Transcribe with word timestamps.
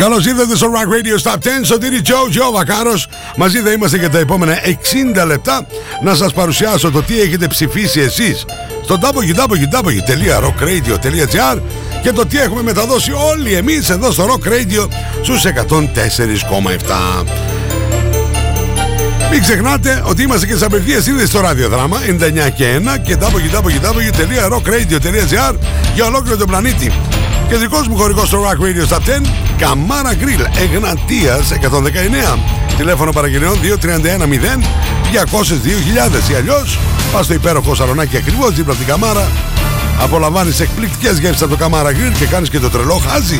Καλώς 0.00 0.26
ήρθατε 0.26 0.56
στο 0.56 0.66
Rock 0.72 0.88
Radio 0.94 1.16
Stop 1.22 1.34
10. 1.34 1.38
Σωτήρι 1.62 2.00
Τζο, 2.00 2.28
Τζο 2.30 2.50
Βακάρο. 2.52 2.92
Μαζί 3.36 3.58
θα 3.58 3.70
είμαστε 3.70 3.96
για 3.96 4.10
τα 4.10 4.18
επόμενα 4.18 4.58
60 5.22 5.26
λεπτά 5.26 5.66
να 6.02 6.14
σας 6.14 6.32
παρουσιάσω 6.32 6.90
το 6.90 7.02
τι 7.02 7.20
έχετε 7.20 7.46
ψηφίσει 7.46 8.00
εσείς 8.00 8.44
στο 8.84 8.98
www.rockradio.gr 9.02 11.58
και 12.02 12.12
το 12.12 12.26
τι 12.26 12.38
έχουμε 12.38 12.62
μεταδώσει 12.62 13.12
όλοι 13.12 13.54
εμείς 13.54 13.90
εδώ 13.90 14.12
στο 14.12 14.26
Rock 14.26 14.46
Radio 14.48 14.88
στους 15.22 15.44
104,7. 15.44 15.50
Μην 19.30 19.42
ξεχνάτε 19.42 20.02
ότι 20.06 20.22
είμαστε 20.22 20.46
και 20.46 20.56
σε 20.56 20.64
απευθείας 20.64 21.02
σύνδεση 21.02 21.28
στο 21.28 21.40
ραδιοδράμα 21.40 22.00
99 22.06 22.10
και 22.54 22.76
1 22.76 22.80
και 23.02 23.16
www.rockradio.gr 23.20 25.54
για 25.94 26.04
ολόκληρο 26.04 26.36
τον 26.36 26.46
πλανήτη. 26.46 26.92
Κεντρικός 27.48 27.88
μου 27.88 27.96
χωρικός 27.96 28.28
στο 28.28 28.42
Rock 28.42 28.58
Radio 28.64 28.86
Stop 28.88 28.98
10 28.98 29.02
Καμάρα 29.60 30.12
Grill 30.14 30.58
Εγνατίας 30.58 31.52
119 31.52 32.38
Τηλέφωνο 32.76 33.12
παραγγελιών 33.12 33.58
2310 33.62 33.64
202.000 36.28 36.30
ή 36.30 36.34
αλλιώς 36.34 36.78
πας 37.12 37.24
στο 37.24 37.34
υπέροχο 37.34 37.74
σαλονάκι 37.74 38.16
ακριβώς 38.16 38.54
δίπλα 38.54 38.72
από 38.72 38.82
την 38.82 38.92
Καμάρα. 38.92 39.28
Απολαμβάνεις 40.00 40.60
εκπληκτικές 40.60 41.18
γεύσεις 41.18 41.42
από 41.42 41.50
το 41.50 41.56
Καμάρα 41.56 41.90
Grill 41.90 42.12
και 42.18 42.26
κάνεις 42.26 42.50
και 42.50 42.58
το 42.58 42.70
τρελό 42.70 43.02
χάζι. 43.08 43.38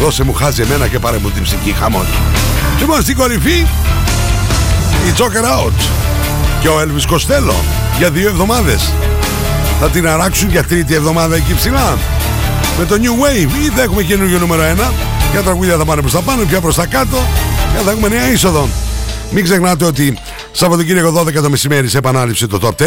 Δώσε 0.00 0.24
μου 0.24 0.32
χάζι 0.32 0.62
εμένα 0.62 0.86
και 0.86 0.98
πάρε 0.98 1.18
μου 1.18 1.30
την 1.30 1.42
ψυχή 1.42 1.72
χαμόν 1.72 2.06
Λοιπόν 2.78 3.02
στην 3.02 3.16
κορυφή 3.16 3.66
η 5.08 5.14
Joker 5.16 5.66
Out 5.66 5.84
και 6.60 6.68
ο 6.68 6.80
Elvis 6.80 7.14
Costello 7.14 7.54
για 7.98 8.10
δύο 8.10 8.28
εβδομάδες. 8.28 8.92
Θα 9.80 9.90
την 9.90 10.08
αράξουν 10.08 10.50
για 10.50 10.64
τρίτη 10.64 10.94
εβδομάδα 10.94 11.36
εκεί 11.36 11.54
ψηλά 11.54 11.96
με 12.78 12.84
το 12.84 12.94
New 12.94 13.24
Wave 13.24 13.64
ή 13.64 13.70
θα 13.74 13.82
έχουμε 13.82 14.02
καινούργιο 14.02 14.38
νούμερο 14.38 14.62
1 14.62 14.92
για 15.30 15.42
τραγούδια 15.42 15.76
θα 15.76 15.84
πάνε 15.84 16.00
προς 16.00 16.12
τα 16.12 16.20
πάνω, 16.20 16.44
πια 16.44 16.60
προς 16.60 16.74
τα 16.74 16.86
κάτω. 16.86 17.16
Και 17.76 17.84
θα 17.84 17.90
έχουμε 17.90 18.08
νέα 18.08 18.30
είσοδο. 18.30 18.68
Μην 19.30 19.44
ξεχνάτε 19.44 19.84
ότι 19.84 20.18
Σαββατοκύριακο 20.52 21.20
12 21.20 21.32
το 21.32 21.50
μεσημέρι 21.50 21.88
σε 21.88 21.98
επανάληψη 21.98 22.46
το 22.46 22.58
Top 22.62 22.82
10 22.82 22.86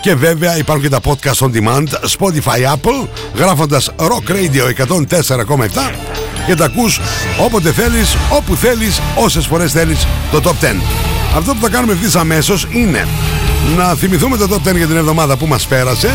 και 0.00 0.14
βέβαια 0.14 0.58
υπάρχουν 0.58 0.84
και 0.84 0.90
τα 0.90 1.00
podcast 1.04 1.46
on 1.46 1.50
demand 1.52 1.86
Spotify 2.18 2.74
Apple 2.74 3.08
γράφοντας 3.34 3.90
Rock 3.96 4.30
Radio 4.30 4.86
104,7 4.86 5.92
και 6.46 6.54
τα 6.54 6.64
ακούς 6.64 7.00
όποτε 7.44 7.72
θέλεις, 7.72 8.16
όπου 8.30 8.54
θέλεις, 8.54 9.00
όσες 9.14 9.46
φορές 9.46 9.72
θέλεις 9.72 10.06
το 10.30 10.40
Top 10.44 10.64
10. 10.64 10.82
Αυτό 11.36 11.54
που 11.54 11.60
θα 11.60 11.68
κάνουμε 11.68 11.92
ευθύς 11.92 12.16
αμέσως 12.16 12.66
είναι 12.70 13.06
να 13.76 13.94
θυμηθούμε 13.94 14.36
το 14.36 14.48
Top 14.50 14.68
10 14.68 14.76
για 14.76 14.86
την 14.86 14.96
εβδομάδα 14.96 15.36
που 15.36 15.46
μας 15.46 15.66
πέρασε 15.66 16.10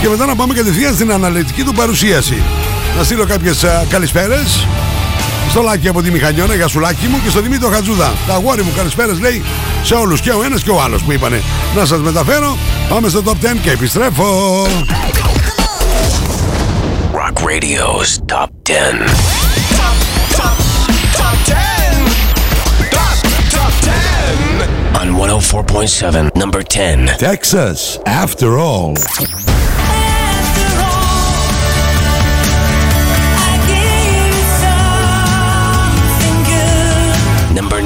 και 0.00 0.08
μετά 0.08 0.26
να 0.26 0.36
πάμε 0.36 0.54
κατευθείαν 0.54 0.94
στην 0.94 1.12
αναλυτική 1.12 1.62
του 1.62 1.72
παρουσίαση. 1.72 2.42
Να 2.96 3.04
στείλω 3.04 3.26
κάποιες 3.26 3.64
καλησπέρες 3.88 4.66
στο 5.50 5.62
Λάκη 5.62 5.88
από 5.88 6.02
τη 6.02 6.10
Μηχανιώνα, 6.10 6.54
για 6.54 6.68
σου 6.68 6.80
Λάκη 6.80 7.06
μου 7.06 7.20
και 7.24 7.30
στο 7.30 7.40
Δημήτρη 7.40 7.68
Χατζούδα. 7.72 8.12
Τα 8.26 8.34
αγόρι 8.34 8.62
μου 8.62 8.72
καλησπέρες 8.76 9.20
λέει 9.20 9.42
σε 9.82 9.94
όλους 9.94 10.20
και 10.20 10.30
ο 10.30 10.42
ένας 10.44 10.62
και 10.62 10.70
ο 10.70 10.82
άλλος 10.82 11.02
που 11.02 11.12
είπανε. 11.12 11.42
Να 11.76 11.84
σας 11.84 12.00
μεταφέρω. 12.00 12.56
Πάμε 12.88 13.08
στο 13.08 13.22
top 13.24 13.30
10 13.30 13.56
και 13.62 13.70
επιστρέφω. 13.70 14.66
Rock 17.12 17.38
Radio's 17.50 18.10
Top 18.32 18.50
10. 18.62 18.72
Top, 19.80 19.96
top, 20.38 20.58
top 21.20 21.36
10. 21.46 21.56
Top, 22.96 23.16
top 23.54 23.72
10. 23.82 24.98
On 25.00 25.08
104.7, 25.14 26.34
number 26.42 26.62
10. 26.62 27.06
Texas, 27.18 27.98
after 28.06 28.58
all. 28.58 28.92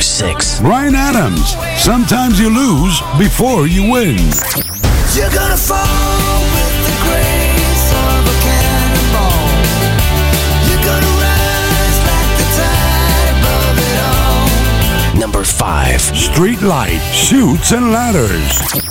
Number 0.00 0.32
6. 0.32 0.60
Ryan 0.62 0.94
Adams, 0.94 1.56
sometimes 1.76 2.40
you 2.40 2.48
lose 2.48 3.02
before 3.18 3.66
you 3.66 3.82
win. 3.82 4.16
You're 5.12 5.28
gonna 5.28 5.58
fall 5.58 6.40
with 6.56 6.76
the 6.88 6.96
grace 7.04 7.86
of 8.08 8.24
a 8.24 8.36
cannonball. 8.40 9.44
You're 10.70 10.84
gonna 10.88 11.14
rise 11.20 11.98
like 12.08 12.32
the 12.40 12.48
tide 12.56 13.28
above 13.40 13.76
it 13.90 13.98
all. 14.08 15.20
Number 15.20 15.44
5. 15.44 16.00
Street 16.00 16.62
light, 16.62 17.02
shoots 17.12 17.72
and 17.72 17.92
ladders. 17.92 18.89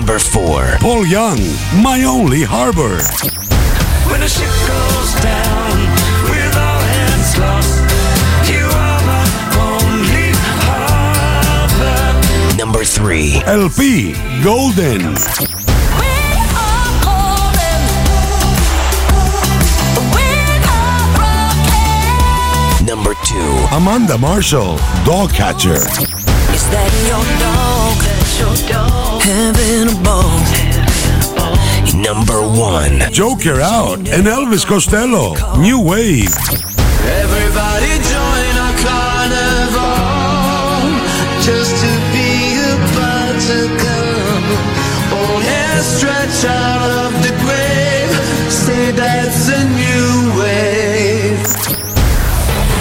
Number 0.00 0.18
4. 0.18 0.78
Paul 0.80 1.04
Young, 1.04 1.38
my 1.82 2.04
only 2.04 2.42
harbor. 2.42 2.96
When 4.08 4.20
the 4.20 4.28
ship 4.28 4.48
goes 4.64 5.12
down 5.20 5.76
with 6.24 6.56
all 6.56 6.80
hands 6.80 7.36
lost, 7.36 7.84
you 8.48 8.64
are 8.64 9.00
my 9.04 9.28
only 9.60 10.32
harbor. 10.56 12.00
Number 12.56 12.82
3. 12.82 13.42
LP, 13.44 14.14
Golden. 14.42 15.02
Number 22.86 23.14
2. 23.22 23.76
Amanda 23.76 24.16
Marshall, 24.16 24.78
Dog 25.04 25.34
Catcher. 25.34 25.84
Is 26.56 26.64
that 26.72 26.90
your 27.04 27.22
dog? 27.38 27.70
Having 28.40 28.74
a 28.74 28.88
ball. 28.88 29.09
Number 31.94 32.40
1. 32.40 33.12
Joker 33.12 33.60
out 33.60 33.98
and 33.98 34.26
Elvis 34.26 34.64
Costello, 34.64 35.34
New 35.58 35.80
Wave. 35.80 36.34
Everybody 37.02 37.98
join 38.06 38.56
our 38.62 38.74
carnival 38.78 39.90
just 41.42 41.74
to 41.82 41.90
be 42.12 42.54
about 42.74 43.40
to 43.50 43.68
come. 43.82 44.46
Old 45.18 45.42
hair 45.42 45.82
stretch 45.82 46.44
out 46.44 46.69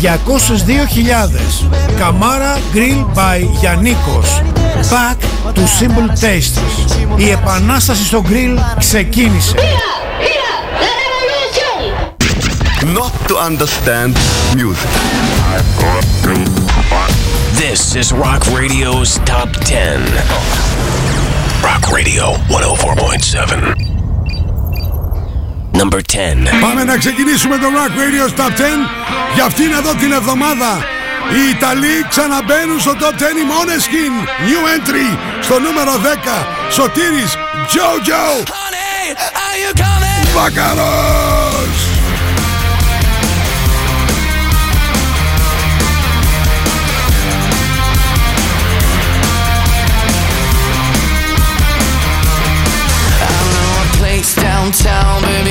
202.000 0.00 1.98
Καμάρα 1.98 2.58
Grill 2.74 3.16
by 3.16 3.46
Γιαννίκος 3.60 4.42
Back 4.90 5.16
to 5.54 5.60
Simple 5.60 6.10
Tastes 6.20 6.60
Η 7.16 7.30
επανάσταση 7.30 8.04
στο 8.04 8.22
grill 8.28 8.58
ξεκίνησε 8.78 9.54
not 12.94 13.12
to 13.28 13.36
understand 13.36 14.12
music. 14.56 14.90
This 17.54 17.94
is 17.94 18.12
Rock 18.12 18.44
Radio's 18.48 19.18
Top 19.20 19.50
10. 19.64 20.00
Rock 21.62 21.92
Radio 21.92 22.34
104.7. 22.48 23.81
Number 25.80 26.00
10. 26.00 26.48
Πάμε 26.60 26.84
να 26.84 26.96
ξεκινήσουμε 26.96 27.56
το 27.58 27.66
Rock 27.66 27.92
Radio 28.00 28.40
Top 28.40 28.50
10 28.50 28.62
για 29.34 29.44
αυτήν 29.44 29.72
εδώ 29.72 29.94
την 29.94 30.12
εβδομάδα. 30.12 30.84
Οι 31.34 31.50
Ιταλοί 31.50 32.06
ξαναμπαίνουν 32.08 32.80
στο 32.80 32.92
Top 32.92 33.14
10 33.14 33.36
οι 33.40 33.44
Måneskin. 33.52 34.14
New 34.48 34.62
entry 34.74 35.16
στο 35.40 35.58
νούμερο 35.58 35.92
10. 35.92 36.46
Σωτήρης 36.70 37.36
Jojo 37.72 38.44
Honey, 38.54 39.14
are 39.44 39.58
you 39.62 39.72
coming? 39.82 40.34
Βακαρός. 40.34 41.92
a 53.82 53.96
place 53.98 54.34
downtown, 54.34 54.72
baby, 54.76 55.11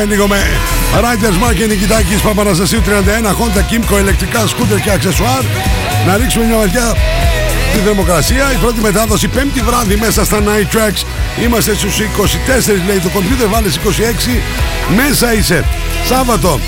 Πάμε 0.00 0.12
λίγο 0.12 0.28
με 0.28 0.36
Riders 1.00 1.48
Mark 1.48 1.54
και 1.54 1.66
Νικητάκης 1.66 2.20
Παπαναστασίου 2.20 2.82
31 2.86 3.26
Honda 3.26 3.58
Kimco 3.58 4.00
ηλεκτρικά 4.00 4.46
σκούτερ 4.46 4.80
και 4.80 4.90
αξεσουάρ. 4.90 5.42
Να 6.06 6.16
ρίξουμε 6.16 6.44
μια 6.44 6.56
ματιά 6.56 6.94
στη 7.72 7.78
θερμοκρασία. 7.84 8.52
Η 8.52 8.56
πρώτη 8.56 8.80
μετάδοση 8.80 9.28
πέμπτη 9.28 9.60
βράδυ 9.60 9.96
μέσα 9.96 10.24
στα 10.24 10.38
Night 10.38 10.76
Tracks. 10.76 11.02
Είμαστε 11.42 11.74
στους 11.74 11.98
24 11.98 12.02
λέει 12.86 12.98
το 12.98 13.08
κομπιούτερ 13.08 13.48
Βάλες 13.48 13.78
26 13.78 14.40
Μέσα 14.96 15.34
είσαι. 15.34 15.64
Σάββατο 16.08 16.60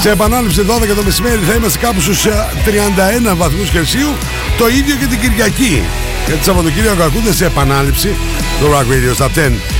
σε 0.00 0.10
επανάληψη 0.10 0.66
12 0.68 0.94
το 0.96 1.02
μεσημέρι 1.02 1.40
θα 1.48 1.54
είμαστε 1.54 1.78
κάπου 1.78 2.00
στους 2.00 2.26
ε, 2.26 2.46
31 3.32 3.36
βαθμούς 3.36 3.70
Κελσίου. 3.70 4.16
Το 4.58 4.68
ίδιο 4.68 4.94
και 4.96 5.06
την 5.06 5.20
Κυριακή. 5.20 5.82
Γιατί 6.26 6.44
Σαββατοκύριακο 6.44 7.02
ακούτε 7.02 7.32
σε 7.32 7.44
επανάληψη 7.44 8.14
Το 8.60 8.66
Rock 8.66 8.92
Radio 8.92 9.14
στα 9.14 9.30
10 9.34 9.75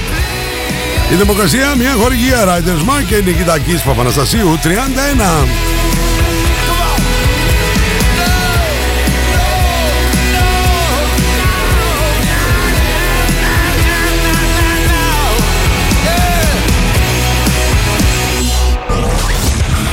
η 1.10 1.14
Δημοκρασία, 1.14 1.74
μια 1.74 1.92
χορηγία 1.92 2.44
Riders 2.44 2.80
Mark 2.88 3.04
και 3.08 3.16
Νικητακής 3.16 3.82
Παπαναστασίου 3.82 4.58
31. 4.62 5.48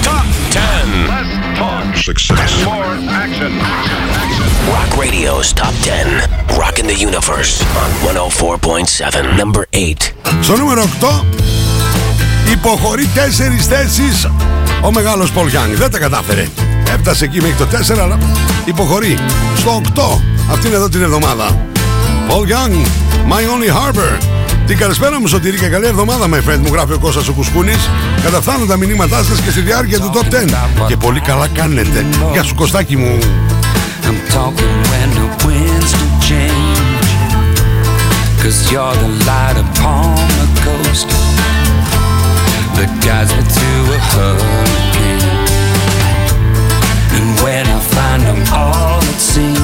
Top 0.04 0.26
10. 0.52 1.14
Success. 2.10 2.52
More 2.66 2.96
action. 3.24 3.54
Rock 4.74 4.92
Radio's 5.04 5.54
Top 5.54 5.74
10. 5.84 6.33
Rocking 6.64 6.88
the 6.88 7.00
Universe 7.10 7.54
on 7.82 7.90
104.7. 8.16 9.38
Number 9.38 9.64
8. 9.72 10.14
Στο 10.42 10.58
νούμερο 10.58 10.84
8 11.02 11.24
υποχωρεί 12.52 13.10
4 13.16 13.18
θέσεις 13.70 14.30
ο 14.82 14.92
μεγάλος 14.92 15.32
Πολ 15.32 15.48
Γιάννη. 15.48 15.76
Δεν 15.76 15.92
τα 15.92 16.00
κατάφερε. 16.00 16.48
Έφτασε 16.94 17.26
εκεί 17.26 17.42
μέχρι 17.42 17.56
το 17.56 17.68
4 17.96 18.00
αλλά 18.00 18.18
υποχωρεί. 18.66 19.18
Στο 19.58 19.82
8 19.96 20.22
αυτήν 20.52 20.74
εδώ 20.74 20.90
την 20.90 21.02
εβδομάδα. 21.02 21.58
Paul 22.30 22.52
Young, 22.52 22.76
My 23.32 23.42
Only 23.42 23.76
Harbor. 23.76 24.18
Την 24.68 24.78
καλησπέρα 24.78 25.20
μου 25.20 25.28
Σωτήρη 25.28 25.58
και 25.58 25.68
καλή 25.68 25.86
εβδομάδα 25.86 26.26
my 26.26 26.50
friend 26.50 26.60
μου 26.60 26.70
γράφει 26.72 26.94
ο 26.94 27.00
Κώστας 27.00 27.28
ο 27.28 27.34
Κουσκούνης 27.34 27.90
Καταφθάνουν 28.24 28.68
τα 28.68 28.78
μηνύματά 28.78 29.24
σας 29.24 29.40
και 29.40 29.52
στη 29.52 29.62
διάρκεια 29.62 30.00
του 30.00 30.12
Top 30.14 30.34
10 30.86 30.88
Και 30.88 30.98
πολύ 30.98 31.20
καλά 31.20 31.48
κάνετε 31.48 32.06
Γεια 32.32 32.44
σου 32.44 32.56
Κωστάκη 32.56 32.98
μου 32.98 33.20
Change. 36.34 37.10
Cause 38.42 38.72
you're 38.72 38.96
the 39.04 39.12
light 39.30 39.58
upon 39.66 40.18
the 40.42 40.48
coast 40.66 41.08
that 42.76 42.90
guides 43.06 43.32
me 43.38 43.44
to 43.60 43.70
a 43.94 44.00
hurricane. 44.12 45.30
And 47.16 47.28
when 47.44 47.66
I 47.78 47.80
find 47.94 48.22
I'm 48.32 48.42
all 48.52 49.02
at 49.14 49.20
sea 49.30 49.62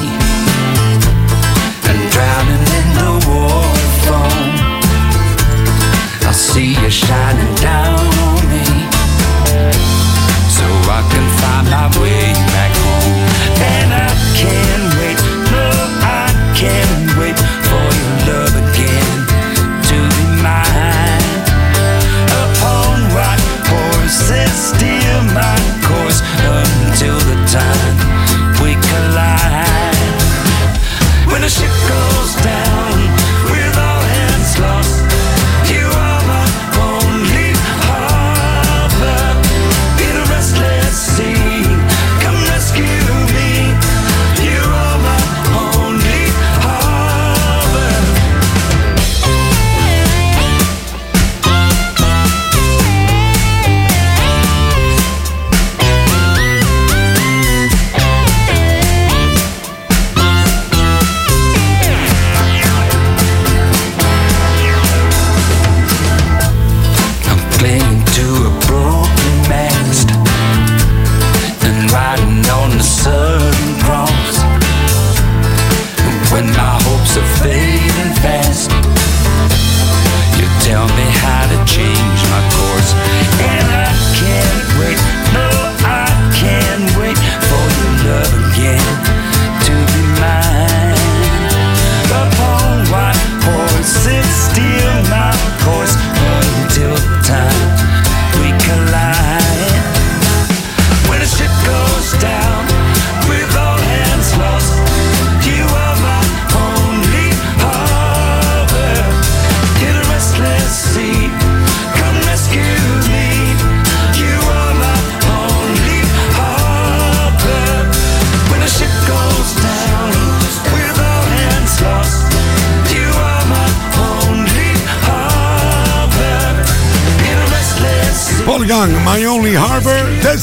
and 1.90 2.00
drowning 2.14 2.64
in 2.78 2.86
the 3.00 3.10
water 3.26 3.90
foam, 4.06 4.50
I 6.30 6.32
see 6.32 6.70
you 6.82 6.90
shining 6.90 7.52
down 7.56 7.98
on 8.28 8.42
me 8.52 8.66
so 10.56 10.66
I 10.98 11.02
can 11.10 11.26
find 11.40 11.66
my 11.74 11.86
way 12.00 12.32
back 12.54 12.72
home. 12.84 13.18
And 13.74 13.90
I 13.92 14.08
can't 14.38 14.89
time 27.50 27.96
we 28.62 28.74
collide. 28.74 29.66
When 31.26 31.42
the 31.42 31.48
ship 31.48 31.72
goes 31.88 32.19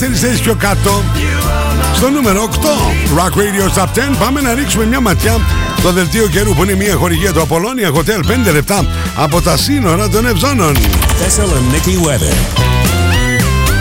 Harbor 0.08 0.14
4 0.14 0.14
θέσεις 0.14 0.40
πιο 0.40 0.56
κάτω 0.56 1.04
Στο 1.96 2.10
νούμερο 2.10 2.50
8 2.52 2.56
Rock 3.18 3.38
Radio 3.38 3.82
Top 3.82 3.84
10 3.84 3.88
Πάμε 4.20 4.42
να 4.42 4.54
ρίξουμε 4.54 4.86
μια 4.86 5.00
ματιά 5.00 5.38
στο 5.78 5.92
δελτίο 5.92 6.28
καιρού 6.28 6.54
που 6.54 6.64
είναι 6.64 6.76
μια 6.76 6.96
χορηγία 6.96 7.34
του 7.34 7.48
Apollonia 7.50 7.98
Hotel 7.98 8.50
5 8.50 8.54
λεπτά 8.54 8.86
από 9.16 9.42
τα 9.42 9.58
σύνορα 9.58 10.10
των 10.10 10.26
Ευζώνων. 10.26 10.76
Thessaloniki 10.76 12.08
weather. 12.08 12.36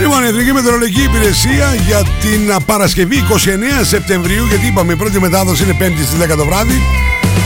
Λοιπόν, 0.00 0.22
η 0.24 0.26
Εθνική 0.26 0.52
Μετεωρολογική 0.52 1.02
Υπηρεσία 1.02 1.74
για 1.86 2.02
την 2.20 2.52
α, 2.52 2.60
Παρασκευή 2.60 3.24
29 3.30 3.34
Σεπτεμβρίου, 3.82 4.46
γιατί 4.46 4.66
είπαμε 4.66 4.92
η 4.92 4.96
πρώτη 4.96 5.20
μετάδοση 5.20 5.62
είναι 5.62 5.76
5η 5.80 6.04
στις 6.06 6.32
10 6.32 6.36
το 6.36 6.44
βράδυ, 6.44 6.82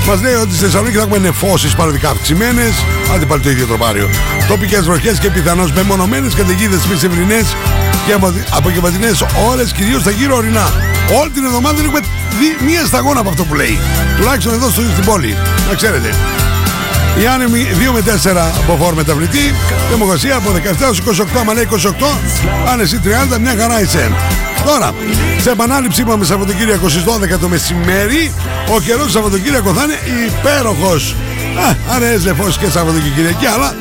μας 0.07 0.23
λέει 0.23 0.35
ότι 0.35 0.55
στη 0.55 0.65
Θεσσαλονίκη 0.65 0.97
θα 0.97 1.03
έχουμε 1.03 1.19
νεφώσεις 1.19 1.75
παροδικά 1.75 2.11
αυξημένες, 2.11 2.73
άντε 3.15 3.25
πάλι 3.25 3.43
το 3.43 3.51
ίδιο 3.51 3.67
τροπάριο. 3.67 4.09
Τοπικές 4.49 4.85
βροχές 4.85 5.19
και 5.19 5.31
πιθανώς 5.31 5.73
μεμονωμένες 5.73 6.35
καταιγίδες 6.35 6.87
μεσημβρινέ 6.87 7.41
και 8.07 8.13
απογευματινέ 8.51 9.11
ώρες, 9.49 9.73
κυρίως 9.73 10.01
στα 10.01 10.11
γύρω 10.11 10.37
ορεινά. 10.37 10.73
Όλη 11.21 11.31
την 11.31 11.45
εβδομάδα 11.45 11.77
δεν 11.77 11.85
έχουμε 11.85 12.01
δει 12.39 12.65
μία 12.65 12.85
σταγόνα 12.85 13.21
από 13.21 13.29
αυτό 13.29 13.45
που 13.45 13.55
λέει. 13.55 13.79
Τουλάχιστον 14.17 14.53
εδώ 14.55 14.71
στο, 14.71 14.83
στην 14.93 15.05
πόλη. 15.05 15.37
Να 15.69 15.75
ξέρετε. 15.75 16.15
Η 17.23 17.27
άνεμη 17.27 17.67
2 17.89 17.93
με 17.93 18.01
4 18.01 18.37
από 18.63 18.85
φόρ 18.85 18.95
μεταβλητή. 18.95 19.55
Δημοκρασία 19.91 20.37
από 20.37 20.51
17 20.51 20.81
έως 20.81 21.01
28. 21.01 21.25
Άμα 21.41 21.53
λέει 21.55 21.69
28, 21.73 21.77
άνεση 22.73 23.01
30, 23.35 23.39
μια 23.41 23.55
χαρά 23.59 23.81
είσαι. 23.81 24.13
Τώρα, 24.65 24.95
σε 25.41 25.51
επανάληψη 25.51 26.01
είπαμε 26.01 26.25
Σαββατοκύριακο 26.25 26.89
στις 26.89 27.05
12 27.05 27.39
το 27.41 27.49
μεσημέρι. 27.49 28.33
Ο 28.75 28.81
καιρός 28.81 29.05
του 29.05 29.11
Σαββατοκύριακο 29.11 29.73
θα 29.75 29.83
είναι 29.83 29.99
υπέροχος. 30.27 31.15
Α, 31.69 31.95
αρέσει 31.95 32.25
λεφός 32.25 32.59
και 32.59 32.67
Σαββατοκύριακη, 32.71 33.47
αλλά 33.47 33.75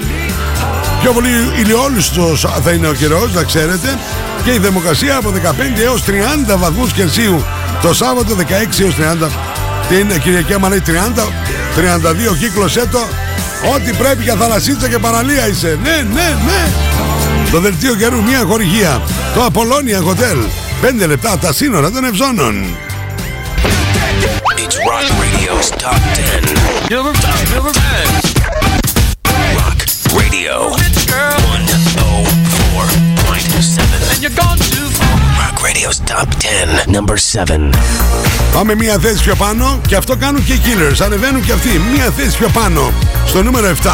πιο 1.02 1.12
πολύ 1.12 1.30
ηλιόλουστος 1.58 2.46
θα 2.64 2.72
είναι 2.72 2.88
ο 2.88 2.94
καιρός, 2.94 3.34
να 3.34 3.44
ξέρετε. 3.44 4.00
Και 4.44 4.52
η 4.52 4.60
θερμοκρασία 4.60 5.16
από 5.16 5.30
15 5.30 5.80
έως 5.84 6.04
30 6.04 6.58
βαθμούς 6.58 6.94
Κελσίου 6.94 7.44
το 7.82 7.94
Σάββατο, 7.94 8.36
16 8.36 8.82
έως 8.82 8.96
30 8.96 9.30
την 9.90 10.22
Κυριακή 10.22 10.54
άμα 10.54 10.70
λέει 10.70 10.82
30, 10.86 10.92
32 12.32 12.36
κύκλωσέ 12.40 12.86
το. 12.92 13.00
Ό,τι 13.76 13.92
πρέπει 13.94 14.24
για 14.24 14.36
θαλασσίτσα 14.36 14.90
και 14.90 14.98
παραλία 14.98 15.48
είσαι. 15.48 15.80
Ναι, 15.84 16.08
ναι, 16.14 16.38
ναι. 16.46 16.72
Το 17.52 17.60
δελτίο 17.60 17.96
καιρού 17.96 18.24
μια 18.24 18.44
χορηγία. 18.48 19.02
Το 19.34 19.44
Απολώνια 19.44 20.00
Hotel. 20.00 20.38
5 21.04 21.08
λεπτά 21.08 21.32
από 21.32 21.46
τα 21.46 21.54
σύνορα 21.54 21.92
των 21.92 22.04
Ευζώνων. 22.04 22.66
It's 24.64 24.78
Rock 24.90 25.08
Radio's 25.22 25.70
Top 25.82 26.00
10. 26.16 26.90
Number 26.94 27.14
10. 27.14 27.56
Number 27.56 27.72
10. 27.72 28.40
Rock 29.58 29.80
Radio 30.20 30.79
you're 34.22 34.40
gone 34.44 34.58
too 34.58 34.88
far. 34.98 35.16
Rock 35.42 35.64
Radio's 35.64 36.00
Top 36.00 36.30
10. 36.40 36.92
Number 36.92 37.18
7. 37.18 37.74
Πάμε 38.54 38.76
μία 38.76 39.00
θέση 39.00 39.24
πιο 39.24 39.36
πάνω 39.36 39.82
και 39.88 39.96
αυτό 39.96 40.16
κάνουν 40.16 40.46
και 40.46 40.54
οι 40.54 40.62
Killers. 40.66 41.02
Ανεβαίνουν 41.02 41.46
και 41.46 41.52
αυτοί 41.52 41.70
μία 41.94 42.12
θέση 42.12 42.38
πιο 42.38 42.50
πάνω. 42.50 42.92
Στο 43.26 43.44
νούμερο 43.44 43.68
7. 43.68 43.90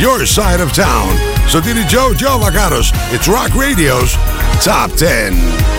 Your 0.00 0.20
Side 0.20 0.60
of 0.60 0.82
Town. 0.82 1.18
Σωτήρι 1.48 1.84
Τζο, 1.84 2.14
Τζο 2.16 2.38
Βακάρος. 2.38 2.92
It's 3.12 3.26
Rock 3.26 3.52
Radio's 3.54 4.10
Top 4.64 4.90
10. 4.98 5.75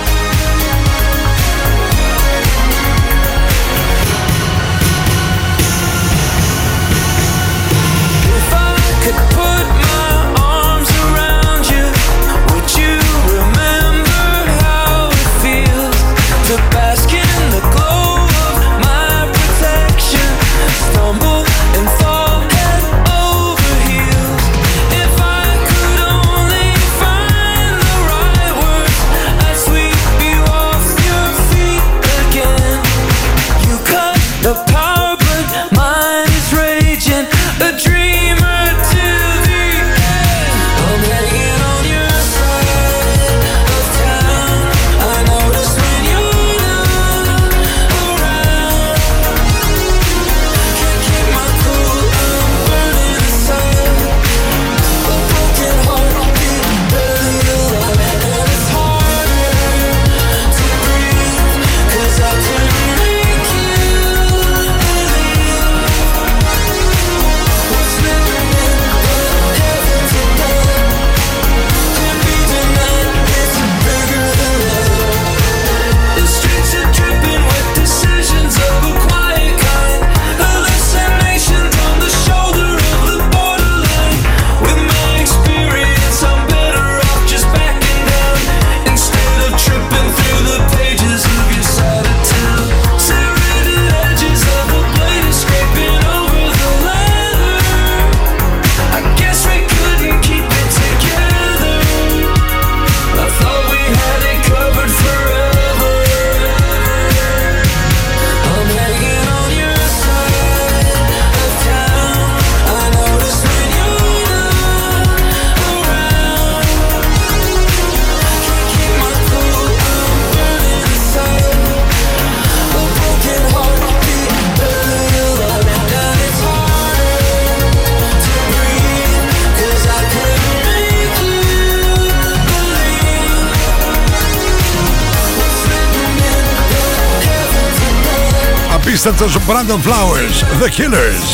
Απίστευτος 138.88 139.36
ο 139.36 139.42
Brandon 139.48 139.88
Flowers, 139.88 140.64
The 140.64 140.70
Killers. 140.78 141.30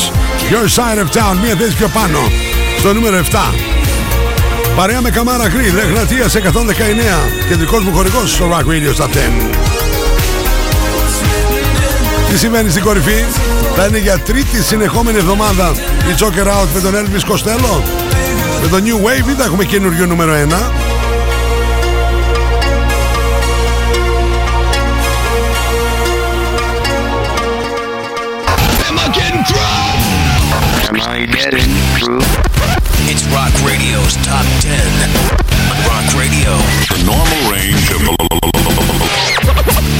Your 0.50 0.66
Side 0.76 0.98
of 0.98 1.18
Town, 1.18 1.36
μία 1.42 1.54
θέση 1.54 1.76
πιο 1.76 1.88
πάνω. 1.88 2.18
Στο 2.78 2.92
νούμερο 2.92 3.16
7. 3.16 3.54
Παρέα 4.76 5.00
με 5.00 5.10
Καμάρα 5.10 5.48
Γκριλ, 5.48 5.78
Εγνατίας 5.78 6.34
119. 6.34 7.30
Κεντρικός 7.48 7.84
μου 7.84 7.92
χορηγός 7.92 8.32
στο 8.32 8.48
Rock 8.50 8.66
Radio 8.70 9.02
Top 9.02 9.08
10. 9.08 9.50
Τι 12.30 12.38
σημαίνει 12.38 12.70
στην 12.70 12.82
κορυφή, 12.82 13.24
θα 13.76 13.86
είναι 13.86 13.98
για 13.98 14.18
τρίτη 14.18 14.62
συνεχόμενη 14.62 15.18
εβδομάδα 15.18 15.72
η 16.10 16.14
Joker 16.18 16.46
Out 16.46 16.68
με 16.74 16.80
τον 16.80 16.94
Elvis 16.94 17.32
Costello. 17.32 17.82
Με 18.62 18.68
το 18.68 18.76
New 18.76 19.06
Wave 19.06 19.28
ή 19.28 19.34
θα 19.38 19.44
έχουμε 19.44 19.64
καινούριο 19.64 20.06
νούμερο 20.06 20.32
1. 20.32 20.83
Radio's 34.04 34.20
Top 34.26 34.44
10. 34.60 34.74
On 35.70 35.76
Rock 35.88 36.04
Radio. 36.20 36.52
The 36.92 37.00
normal 37.08 37.40
range 37.50 37.88
of 37.96 38.00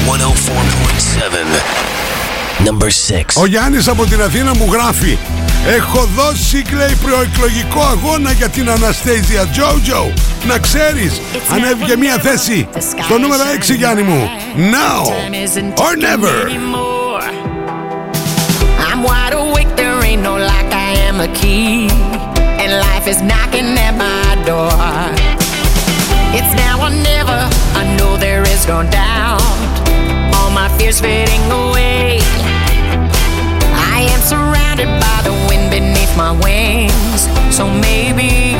104.7. 0.05 2.65
Number 2.65 2.89
6. 2.89 3.41
Ο 3.41 3.45
Γιάννης 3.45 3.87
από 3.87 4.05
την 4.05 4.21
Αθήνα 4.21 4.55
μου 4.55 4.69
γράφει 4.71 5.17
Έχω 5.67 6.09
δώσει 6.15 6.61
κλαίει 6.61 6.95
προεκλογικό 6.95 7.81
αγώνα 7.81 8.31
για 8.31 8.49
την 8.49 8.69
Αναστέζια 8.69 9.47
Τζότζο 9.47 10.11
Να 10.47 10.57
ξέρεις 10.57 11.21
Ανέβηκε 11.53 11.97
μία 11.97 12.17
θέση 12.17 12.67
Στο 13.03 13.17
νούμερο 13.17 13.43
6 13.69 13.75
Γιάννη 13.75 14.01
μου 14.01 14.29
Now 14.55 15.05
or 15.75 15.95
never 15.95 16.49
I'm 18.89 19.01
wide 19.03 19.33
awake, 19.33 19.71
there 19.75 19.99
ain't 20.09 20.21
no 20.29 20.35
lock, 20.49 20.69
I 20.87 20.89
am 21.09 21.17
a 21.19 21.27
key. 21.39 21.89
Life 22.75 23.07
is 23.07 23.21
knocking 23.21 23.77
at 23.79 23.95
my 23.95 24.35
door. 24.43 24.67
It's 26.35 26.53
now 26.55 26.83
or 26.83 26.89
never, 26.89 27.39
I 27.79 27.95
know 27.97 28.17
there 28.17 28.43
is 28.43 28.67
no 28.67 28.83
doubt. 28.83 29.41
All 30.35 30.51
my 30.51 30.67
fears 30.77 30.99
fading 30.99 31.43
away. 31.51 32.19
I 33.95 34.07
am 34.11 34.19
surrounded 34.19 34.89
by 34.99 35.21
the 35.23 35.31
wind 35.47 35.71
beneath 35.71 36.17
my 36.17 36.31
wings. 36.43 37.29
So 37.55 37.63
maybe 37.69 38.59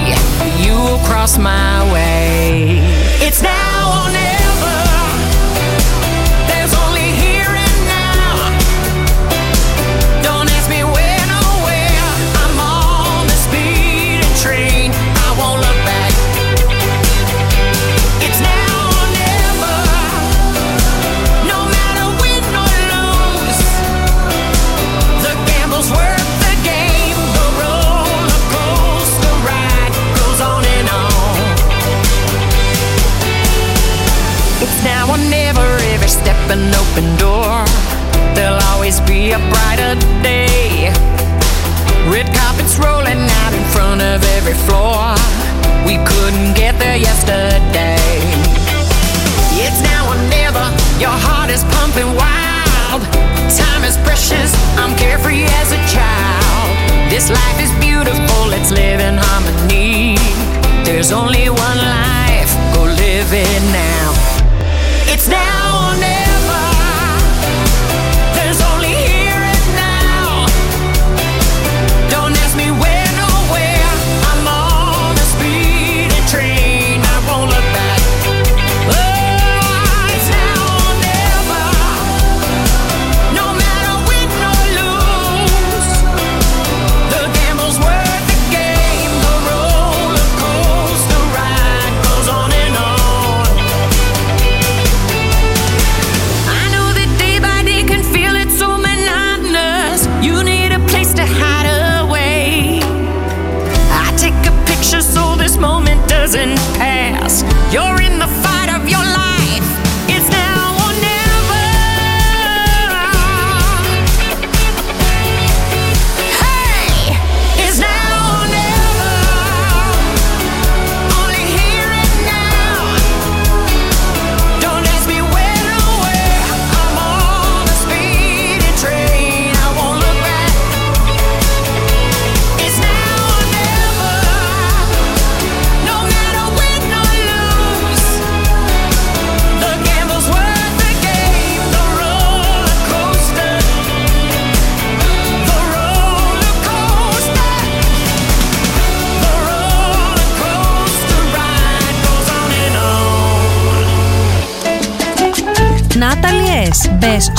you 0.64 0.76
will 0.76 1.00
cross 1.10 1.38
my 1.38 1.84
way. 1.92 2.80
It's 3.20 3.42
now 3.42 4.06
or 4.06 4.12
never. 4.14 4.95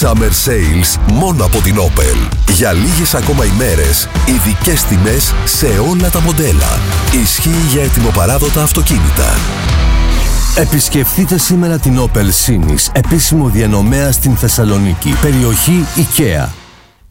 Summer 0.00 0.30
Sales 0.44 1.12
μόνο 1.12 1.44
από 1.44 1.60
την 1.60 1.76
Opel. 1.78 2.28
Για 2.54 2.72
λίγες 2.72 3.14
ακόμα 3.14 3.44
ημέρες, 3.44 4.08
ειδικές 4.26 4.82
τιμές 4.82 5.34
σε 5.44 5.66
όλα 5.66 6.10
τα 6.10 6.20
μοντέλα. 6.20 6.78
Ισχύει 7.22 7.64
για 7.72 7.82
ετοιμοπαράδοτα 7.82 8.62
αυτοκίνητα. 8.62 9.34
Επισκεφτείτε 10.56 11.38
σήμερα 11.38 11.78
την 11.78 11.98
Opel 12.00 12.46
Sinis, 12.46 12.88
επίσημο 12.92 13.48
διανομέα 13.48 14.12
στην 14.12 14.36
Θεσσαλονίκη, 14.36 15.16
περιοχή 15.20 15.84
IKEA. 15.96 16.48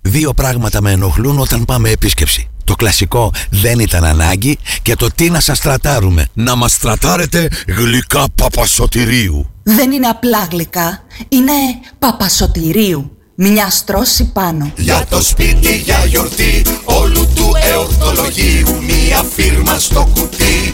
Δύο 0.01 0.33
πράγματα 0.33 0.81
με 0.81 0.91
ενοχλούν 0.91 1.39
όταν 1.39 1.65
πάμε 1.65 1.89
επίσκεψη. 1.89 2.47
Το 2.63 2.75
κλασικό 2.75 3.31
δεν 3.49 3.79
ήταν 3.79 4.03
ανάγκη 4.03 4.57
και 4.81 4.95
το 4.95 5.07
τι 5.15 5.29
να 5.29 5.39
σας 5.39 5.57
στρατάρουμε. 5.57 6.27
Να 6.33 6.55
μας 6.55 6.71
στρατάρετε 6.71 7.49
γλυκά 7.67 8.25
παπασωτηρίου. 8.35 9.52
Δεν 9.63 9.91
είναι 9.91 10.07
απλά 10.07 10.47
γλυκά, 10.51 11.03
είναι 11.29 11.51
παπασωτηρίου. 11.99 13.17
Μια 13.35 13.69
στρώση 13.69 14.31
πάνω. 14.31 14.71
Για 14.77 15.05
το 15.09 15.21
σπίτι, 15.21 15.75
για 15.77 16.05
γιορτή 16.05 16.61
Όλου 16.83 17.27
του 17.35 17.51
εορτολογίου 17.71 18.83
Μία 18.83 19.23
φίρμα 19.23 19.79
στο 19.79 20.09
κουτί 20.15 20.73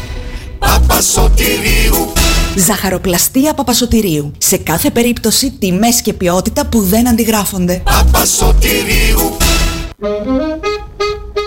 Παπασωτηρίου 0.60 2.14
Ζαχαροπλαστεία 2.56 3.54
Παπασωτηρίου. 3.54 4.32
Σε 4.38 4.58
κάθε 4.58 4.90
περίπτωση 4.90 5.52
τιμές 5.52 6.02
και 6.02 6.14
ποιότητα 6.14 6.66
που 6.66 6.82
δεν 6.82 7.08
αντιγράφονται. 7.08 7.82
Παπασωτηρίου 7.84 9.38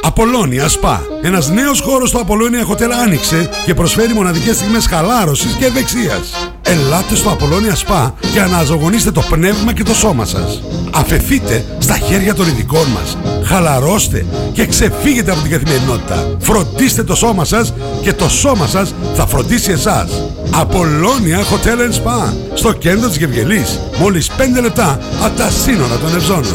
Απολώνια 0.02 0.68
Σπα. 0.68 1.02
Ένας 1.22 1.48
νέος 1.48 1.80
χώρος 1.80 2.08
στο 2.08 2.18
Απολώνια 2.18 2.66
Hotel 2.68 2.90
άνοιξε 3.02 3.50
και 3.64 3.74
προσφέρει 3.74 4.12
μοναδικές 4.12 4.56
στιγμές 4.56 4.86
χαλάρωσης 4.86 5.54
και 5.54 5.64
ευεξίας. 5.64 6.51
Ελάτε 6.62 7.14
στο 7.14 7.30
Απολώνια 7.30 7.74
Σπα 7.74 8.14
και 8.32 8.40
αναζωογονήστε 8.40 9.10
το 9.10 9.20
πνεύμα 9.30 9.72
και 9.72 9.82
το 9.82 9.94
σώμα 9.94 10.24
σας. 10.24 10.62
Αφεθείτε 10.90 11.64
στα 11.78 11.98
χέρια 11.98 12.34
των 12.34 12.48
ειδικών 12.48 12.86
μας. 12.88 13.16
Χαλαρώστε 13.44 14.26
και 14.52 14.66
ξεφύγετε 14.66 15.30
από 15.30 15.40
την 15.40 15.50
καθημερινότητα. 15.50 16.36
Φροντίστε 16.38 17.02
το 17.02 17.14
σώμα 17.14 17.44
σας 17.44 17.72
και 18.02 18.12
το 18.12 18.28
σώμα 18.28 18.66
σας 18.66 18.94
θα 19.14 19.26
φροντίσει 19.26 19.70
εσάς. 19.70 20.10
Απολώνια 20.50 21.38
Hotel 21.38 21.78
and 21.78 21.94
Spa. 21.94 22.32
Στο 22.54 22.72
κέντρο 22.72 23.08
της 23.08 23.16
Γευγελής. 23.16 23.80
Μόλις 23.98 24.30
5 24.36 24.60
λεπτά 24.60 24.98
από 25.24 25.36
τα 25.36 25.50
σύνορα 25.50 25.96
των 25.96 26.14
Ευζώνων. 26.14 26.54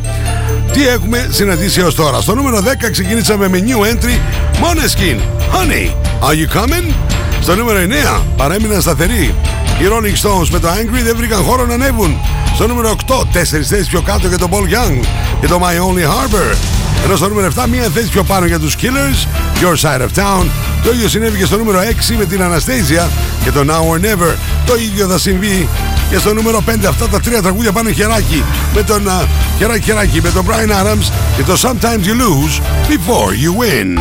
Τι 0.73 0.89
έχουμε 0.89 1.29
συναντήσει 1.31 1.81
έως 1.81 1.95
τώρα. 1.95 2.21
Στο 2.21 2.35
νούμερο 2.35 2.59
10 2.59 2.91
ξεκινήσαμε 2.91 3.49
με 3.49 3.65
new 3.67 3.81
entry 3.81 4.19
Måneskin 4.63 5.19
Honey, 5.55 5.91
are 6.29 6.35
you 6.35 6.57
coming? 6.57 6.95
Στο 7.41 7.57
νούμερο 7.57 7.79
9 8.19 8.21
παρέμειναν 8.37 8.81
σταθεροί. 8.81 9.35
Οι 9.81 9.85
Rolling 9.89 10.27
Stones 10.27 10.49
με 10.51 10.59
το 10.59 10.69
Angry 10.69 11.03
δεν 11.05 11.17
βρήκαν 11.17 11.43
χώρο 11.43 11.67
να 11.67 11.75
ανέβουν. 11.75 12.17
Στο 12.55 12.67
νούμερο 12.67 12.97
8 13.07 13.15
τέσσερις 13.33 13.69
θέσεις 13.69 13.87
πιο 13.87 14.01
κάτω 14.01 14.29
για 14.29 14.39
το 14.39 14.49
Paul 14.51 14.75
Young 14.75 15.05
και 15.41 15.47
το 15.47 15.61
My 15.63 15.75
Only 15.75 16.05
Harbor 16.05 16.57
Ενώ 17.05 17.17
στο 17.17 17.29
νούμερο 17.29 17.49
7 17.57 17.65
μία 17.69 17.89
θέση 17.95 18.09
πιο 18.09 18.23
πάνω 18.25 18.47
για 18.47 18.59
τους 18.59 18.77
Killers, 18.81 19.27
Your 19.63 19.77
Side 19.81 20.01
of 20.01 20.23
Town. 20.23 20.47
Το 20.85 20.91
ίδιο 20.93 21.09
συνέβη 21.09 21.39
και 21.39 21.45
στο 21.45 21.57
νούμερο 21.57 21.81
6 22.11 22.15
με 22.19 22.25
την 22.25 22.41
Anastasia 22.43 23.09
και 23.45 23.51
το 23.51 23.61
Now 23.61 23.97
or 23.97 24.01
Never. 24.01 24.37
Το 24.67 24.77
ίδιο 24.77 25.07
θα 25.07 25.19
συμβεί 25.19 25.69
και 26.11 26.19
στο 26.19 26.35
νούμερο 26.35 26.63
5 26.67 26.85
αυτά 26.89 27.09
τα 27.09 27.21
τρία 27.21 27.43
τραγούδια 27.43 27.73
πάνε 27.73 27.93
χεράκι 27.93 28.45
με 28.75 28.83
τον 28.83 29.07
uh, 29.07 29.27
χεράκι 29.59 29.83
χεράκι 29.85 30.21
με 30.23 30.31
τον 30.31 30.47
Brian 30.49 30.71
Adams 30.71 31.13
και 31.37 31.43
το 31.43 31.55
Sometimes 31.63 32.05
You 32.07 32.17
Lose 32.23 32.61
Before 32.89 33.33
You 33.45 33.53
Win. 33.61 33.99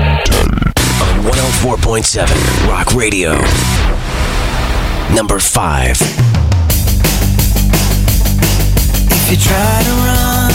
On 1.05 1.15
104.7 1.23 2.69
Rock 2.69 2.93
Radio. 2.93 3.31
Number 5.15 5.39
5. 5.39 6.30
You 9.31 9.37
try 9.37 9.83
to 9.87 9.93
run 10.09 10.51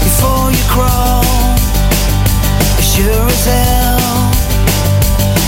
before 0.00 0.48
you 0.50 0.64
crawl, 0.72 1.22
sure 2.80 3.28
as 3.28 3.44
hell 3.44 4.32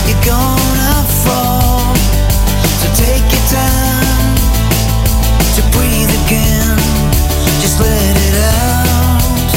you're 0.04 0.24
gonna 0.28 1.04
fall. 1.24 1.96
So 2.80 2.86
take 2.92 3.24
your 3.32 3.46
time 3.48 4.36
to 5.56 5.62
breathe 5.72 6.12
again. 6.26 6.76
Just 7.64 7.80
let 7.80 8.16
it 8.28 8.36
out, 8.60 9.50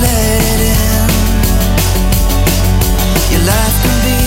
let 0.00 0.40
it 0.54 0.60
in. 0.80 1.08
Your 3.32 3.44
life 3.44 3.76
can 3.84 3.96
be 4.08 4.20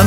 a 0.00 0.04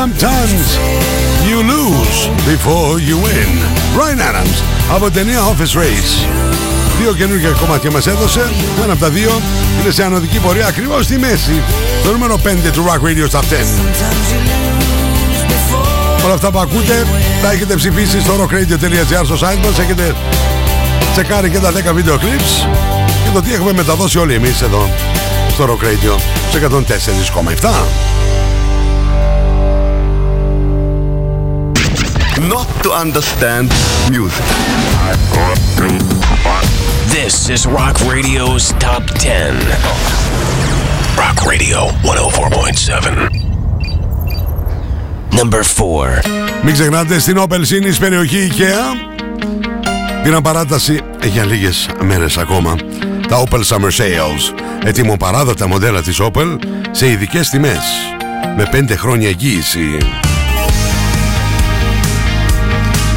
Sometimes 0.00 0.66
you 1.48 1.62
lose 1.62 2.26
before 2.52 2.98
you 2.98 3.16
win. 3.26 3.50
Brian 3.94 4.18
Adams 4.18 4.62
από 4.94 5.04
την 5.04 5.12
ταινία 5.12 5.40
Office 5.40 5.78
Race. 5.78 6.28
Δύο 7.00 7.12
καινούργια 7.12 7.50
κομμάτια 7.50 7.90
μας 7.90 8.06
έδωσε. 8.06 8.40
Ένα 8.82 8.92
από 8.92 9.00
τα 9.00 9.08
δύο 9.08 9.40
είναι 9.80 9.90
σε 9.90 10.04
ανωδική 10.04 10.38
πορεία 10.38 10.66
ακριβώς 10.66 11.04
στη 11.04 11.18
μέση. 11.18 11.62
Το 12.04 12.12
νούμερο 12.12 12.40
5 12.44 12.70
του 12.72 12.84
Rock 12.84 13.06
Radio 13.06 13.38
Top 13.38 13.40
10. 13.40 13.44
Όλα 16.24 16.34
αυτά 16.34 16.50
που 16.50 16.58
ακούτε 16.58 17.06
τα 17.42 17.50
έχετε 17.50 17.74
ψηφίσει 17.74 18.20
στο 18.20 18.32
rockradio.gr 18.34 19.24
στο 19.24 19.34
site 19.34 19.66
μας. 19.66 19.78
Έχετε 19.78 20.14
τσεκάρει 21.12 21.50
και 21.50 21.58
τα 21.58 21.72
10 21.90 21.94
βίντεο 21.94 22.16
clips 22.16 22.68
και 23.24 23.30
το 23.32 23.42
τι 23.42 23.54
έχουμε 23.54 23.72
μεταδώσει 23.72 24.18
όλοι 24.18 24.34
εμείς 24.34 24.62
εδώ 24.62 24.90
στο 25.50 25.64
Rock 25.64 25.84
Radio 25.84 26.20
σε 26.50 26.58
104,7. 27.62 28.23
To 32.82 32.90
understand 32.92 33.72
music. 34.10 34.46
This 37.08 37.48
is 37.48 37.66
Rock 37.66 37.96
Radio's 38.12 38.72
Top 38.78 39.04
10. 39.18 39.54
Rock 41.16 41.38
Radio 41.46 41.78
104.7. 42.02 43.30
Number 45.32 45.62
4. 45.62 46.20
Μην 46.62 46.72
ξεχνάτε 46.72 47.18
στην 47.18 47.38
Opel 47.38 47.60
Sinis 47.60 47.96
περιοχή 48.00 48.50
IKEA 48.52 49.14
Πήραν 50.22 50.42
παράταση 50.42 51.00
για 51.32 51.44
λίγες 51.44 51.88
μέρες 52.00 52.38
ακόμα 52.38 52.74
τα 53.28 53.44
Opel 53.44 53.60
Summer 53.60 53.90
Sales 53.96 54.60
Έτοιμο 54.84 55.16
παράδοτα 55.16 55.68
μοντέλα 55.68 56.02
της 56.02 56.20
Opel 56.20 56.58
σε 56.90 57.10
ειδικές 57.10 57.48
τιμές 57.48 57.82
με 58.56 58.68
5 58.72 58.96
χρόνια 58.96 59.28
εγγύηση 59.28 59.98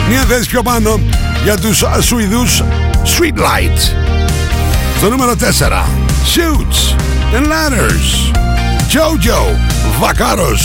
Μια 0.09 0.23
θέση 0.23 0.49
πιο 0.49 0.61
πάνω 0.61 0.99
για 1.43 1.57
τους 1.57 1.83
Σουηδούς. 1.99 2.63
Streetlight 3.03 3.77
Στο 4.97 5.09
νούμερο 5.09 5.35
4 5.59 5.85
Shoots 6.35 6.95
and 7.35 7.45
Ladders. 7.45 8.37
Jojo 8.93 9.41
Vakaros 9.99 10.63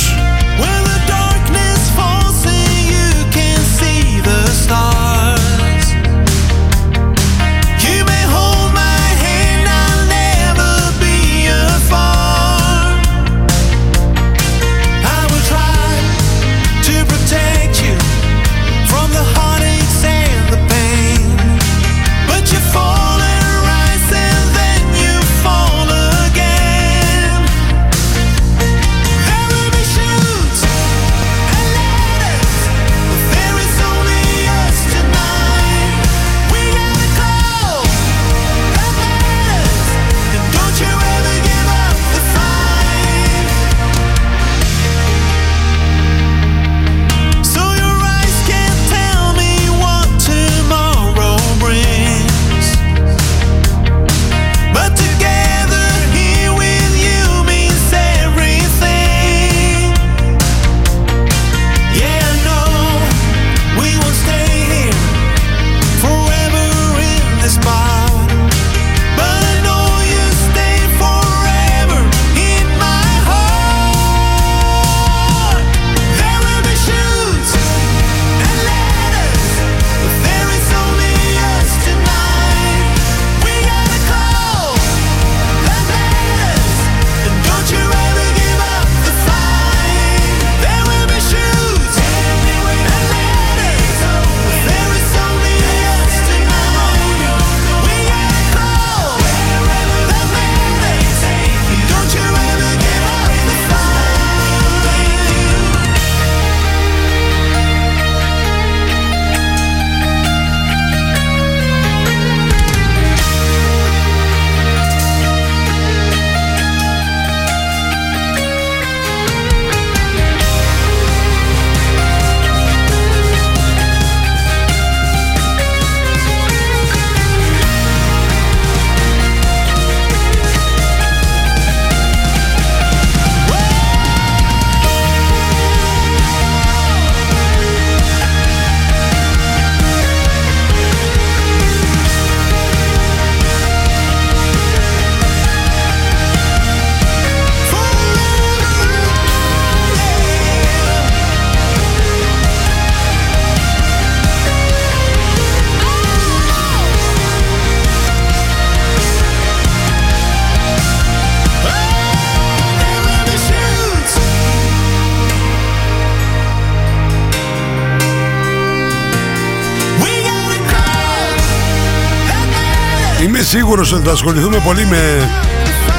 σίγουρος 173.57 173.93
ότι 173.93 174.07
θα 174.07 174.13
ασχοληθούμε 174.13 174.59
πολύ 174.65 174.87
με 174.87 175.31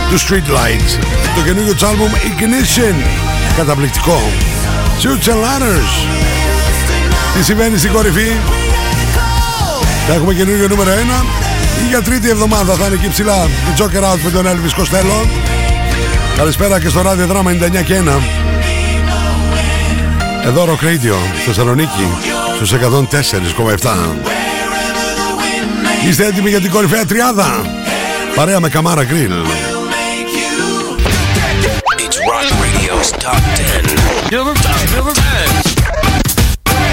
τους 0.09 0.27
Street 0.29 0.49
Lights. 0.57 0.91
Το 1.35 1.41
καινούργιο 1.45 1.73
τους 1.73 1.83
άλμπουμ 1.83 2.11
Ignition. 2.13 2.95
Καταπληκτικό. 3.57 4.21
Shoots 5.01 5.27
and 5.27 5.41
Ladders. 5.45 5.93
Τι 7.35 7.43
συμβαίνει 7.43 7.77
στην 7.77 7.91
κορυφή; 7.91 8.31
Θα 10.07 10.13
έχουμε 10.13 10.33
καινούργιο 10.33 10.67
νούμερο 10.67 10.91
1. 10.91 11.25
Για 11.89 12.01
τρίτη 12.01 12.29
εβδομάδα 12.29 12.73
θα 12.73 12.85
είναι 12.85 12.95
εκεί 12.95 13.09
ψηλά. 13.09 13.45
Η 13.45 13.73
Joker 13.77 14.03
Out 14.03 14.19
με 14.23 14.29
τον 14.31 14.45
Elvis 14.45 14.81
Costello. 14.81 15.27
Καλησπέρα 16.37 16.79
και 16.79 16.89
στο 16.89 17.01
ράδιο 17.01 17.25
δράμα 17.25 17.51
99 17.51 17.83
και 17.83 17.95
1. 17.95 18.21
Εδώ 20.45 20.65
Rock 20.65 20.85
Radio, 20.85 21.15
Θεσσαλονίκη, 21.45 22.07
στους 22.55 22.71
104,7. 22.71 24.42
Είστε 26.07 26.25
έτοιμοι 26.25 26.49
για 26.49 26.61
την 26.61 26.71
κορυφαία 26.71 27.05
τριάδα; 27.05 27.65
Παρέα 28.35 28.60
με 28.60 28.69
Καμάρα 28.69 29.01
Grill. 29.01 29.45
It's 32.04 32.17
Rock 32.31 32.47
Radio's 32.63 33.10
Top 33.25 33.41
10. 33.56 33.85
Number 34.35 34.54
10. 34.54 34.58
Number 34.97 35.13
10. 35.13 35.19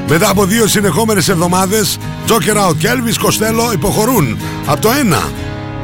Μετά 0.09 0.29
από 0.29 0.45
δύο 0.45 0.67
συνεχόμενες 0.67 1.29
εβδομάδες, 1.29 1.99
Joker 2.29 2.57
Out 2.69 2.77
και 2.79 2.89
Elvis 2.89 3.19
Costello 3.27 3.73
υποχωρούν 3.73 4.39
από 4.67 4.81
το 4.81 4.91
1 4.91 5.33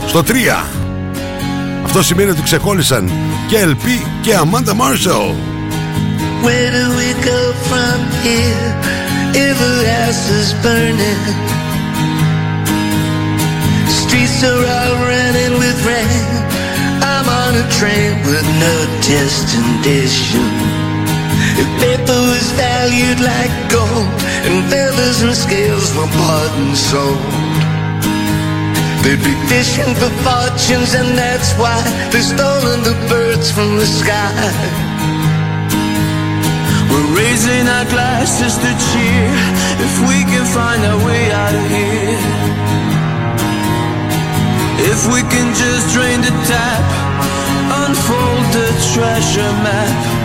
στο 0.07 0.23
3. 0.23 0.65
Αυτό 1.86 2.04
σημαίνει 2.04 2.30
ότι 2.30 2.42
ξεκόλλησαν 2.42 3.12
και 3.48 3.58
LP 3.66 3.86
και 4.22 4.32
Amanda 4.44 4.74
Marshall. 4.82 5.34
Where 6.46 6.72
do 6.80 6.86
we 7.02 7.10
go 7.32 7.42
from 7.70 7.98
here 8.26 8.70
if 9.46 9.56
the 9.64 9.76
house 9.96 10.26
is 10.40 10.50
burning? 10.64 11.24
Streets 14.02 14.40
are 14.50 14.64
all 14.78 14.96
running 15.12 15.54
with 15.64 15.78
rain. 15.92 16.28
I'm 17.12 17.28
on 17.42 17.52
a 17.64 17.66
train 17.78 18.14
with 18.30 18.48
no 18.66 18.76
destination. 19.14 20.48
If 21.62 21.68
paper 21.84 22.20
was 22.34 22.48
valued 22.64 23.20
like 23.32 23.54
gold 23.76 24.10
and 24.48 24.56
feathers 24.72 25.18
and 25.26 25.36
scales 25.46 25.88
were 25.96 26.12
bought 26.18 26.54
and 26.62 26.76
sold. 26.90 27.59
They'd 29.03 29.17
be 29.25 29.35
fishing 29.49 29.95
for 29.97 30.13
fortunes 30.21 30.93
and 30.95 31.17
that's 31.17 31.53
why 31.55 31.81
they're 32.13 32.21
stolen 32.21 32.83
the 32.85 32.93
birds 33.09 33.51
from 33.51 33.77
the 33.77 33.87
sky. 33.87 34.29
We're 36.91 37.11
raising 37.17 37.67
our 37.67 37.87
glasses 37.89 38.57
to 38.61 38.71
cheer 38.93 39.31
if 39.81 39.95
we 40.05 40.21
can 40.29 40.45
find 40.45 40.85
our 40.85 41.01
way 41.07 41.33
out 41.33 41.55
of 41.55 41.67
here. 41.73 42.21
If 44.93 45.01
we 45.13 45.21
can 45.33 45.49
just 45.55 45.95
drain 45.95 46.21
the 46.21 46.35
tap, 46.45 46.85
unfold 47.85 48.45
the 48.53 48.69
treasure 48.93 49.53
map, 49.65 50.20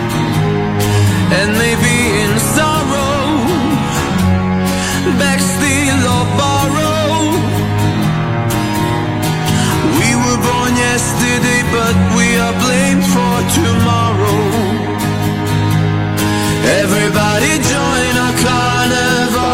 but 11.76 11.96
we 12.16 12.26
are 12.44 12.56
blamed 12.64 13.04
for 13.14 13.36
tomorrow. 13.60 14.42
Everybody 16.80 17.52
join 17.74 18.12
our 18.24 18.36
carnival 18.46 19.44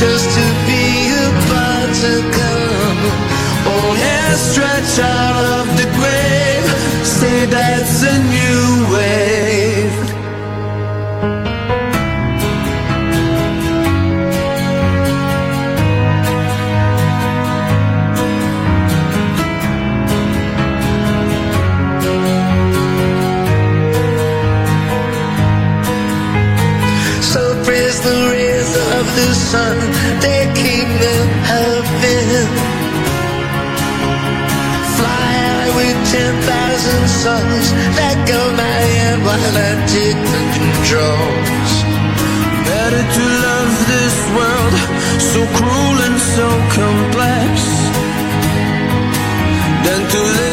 just 0.00 0.26
to 0.36 0.44
be 0.68 0.84
a 1.24 1.28
part 1.50 1.90
to 2.04 2.14
come. 2.38 3.02
Oh, 3.72 3.88
hair 4.02 4.32
stretch 4.48 4.94
out 5.18 5.36
of 5.58 5.64
the 5.78 5.86
grave. 5.98 6.66
Say 7.18 7.38
that's 7.56 7.96
a 8.14 8.16
new 8.34 8.62
wave. 8.94 9.49
The 29.20 29.34
sun, 29.34 29.76
keep 30.56 30.88
them 31.04 31.28
helping. 31.52 32.48
Fly 34.96 35.28
high 35.44 35.70
with 35.76 35.98
ten 36.12 36.34
thousand 36.48 37.04
songs 37.24 37.66
that 37.98 38.16
go 38.30 38.40
my 38.64 38.80
hand 38.96 39.20
while 39.26 39.56
I 39.68 39.72
take 39.94 40.20
the 40.34 40.44
controls. 40.58 41.72
Better 42.70 43.04
to 43.16 43.24
love 43.46 43.72
this 43.94 44.16
world, 44.36 44.74
so 45.30 45.40
cruel 45.56 45.96
and 46.06 46.18
so 46.36 46.48
complex, 46.78 47.52
than 49.84 50.00
to 50.12 50.20
live 50.38 50.49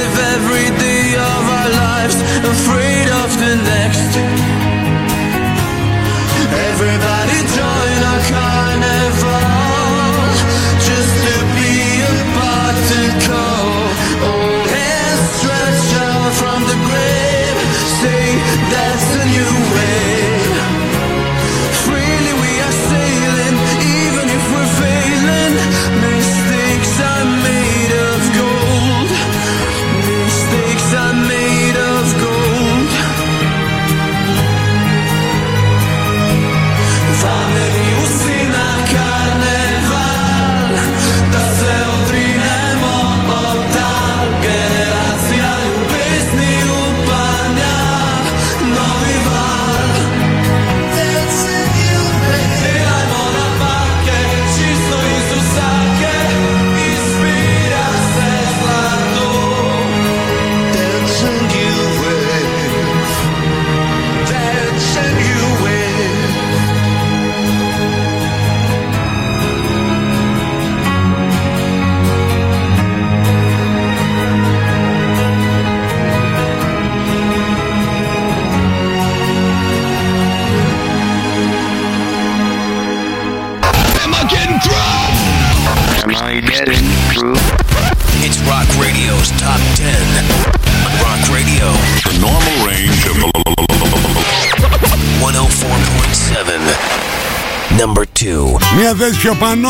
Μία 98.87 98.95
θέση 98.95 99.19
πιο 99.19 99.33
πάνω 99.33 99.69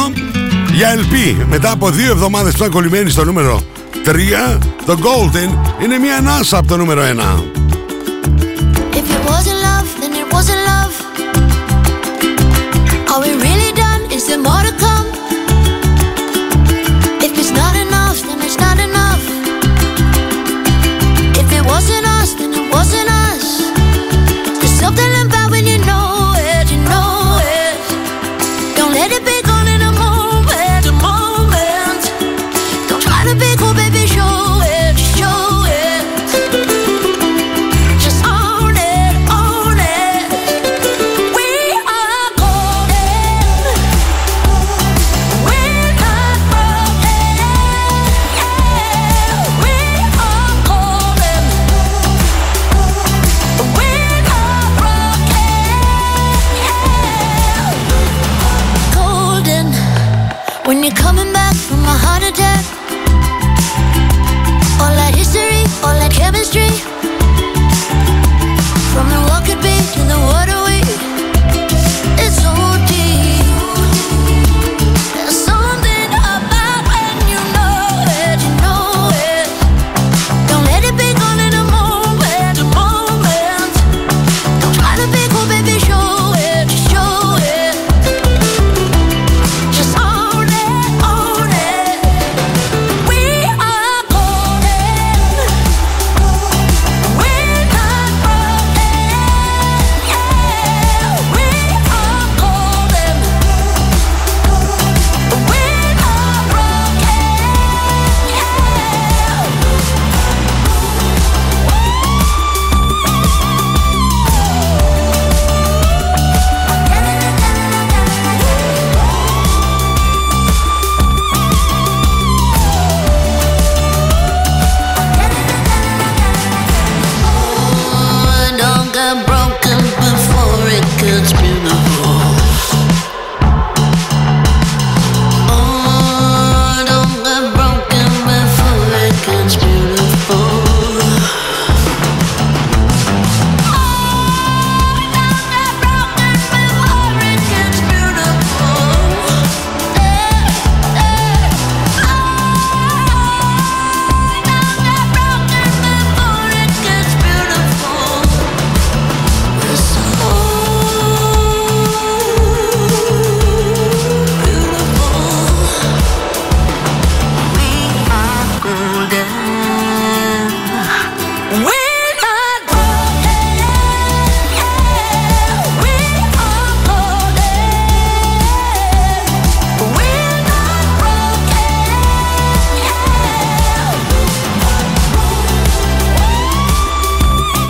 για 0.74 0.96
LP. 0.96 1.46
Μετά 1.50 1.72
από 1.72 1.90
δύο 1.90 2.12
εβδομάδες 2.12 2.52
που 2.52 2.58
ήταν 2.58 2.72
κολλημένοι 2.72 3.10
στο 3.10 3.26
νούμερο 3.26 3.62
3, 4.06 4.58
το 4.86 4.98
Golden 5.02 5.82
είναι 5.84 5.98
μία 5.98 6.18
ανάσα 6.18 6.58
από 6.58 6.68
το 6.68 6.78
νούμερο 6.78 7.02
1. 7.02 7.67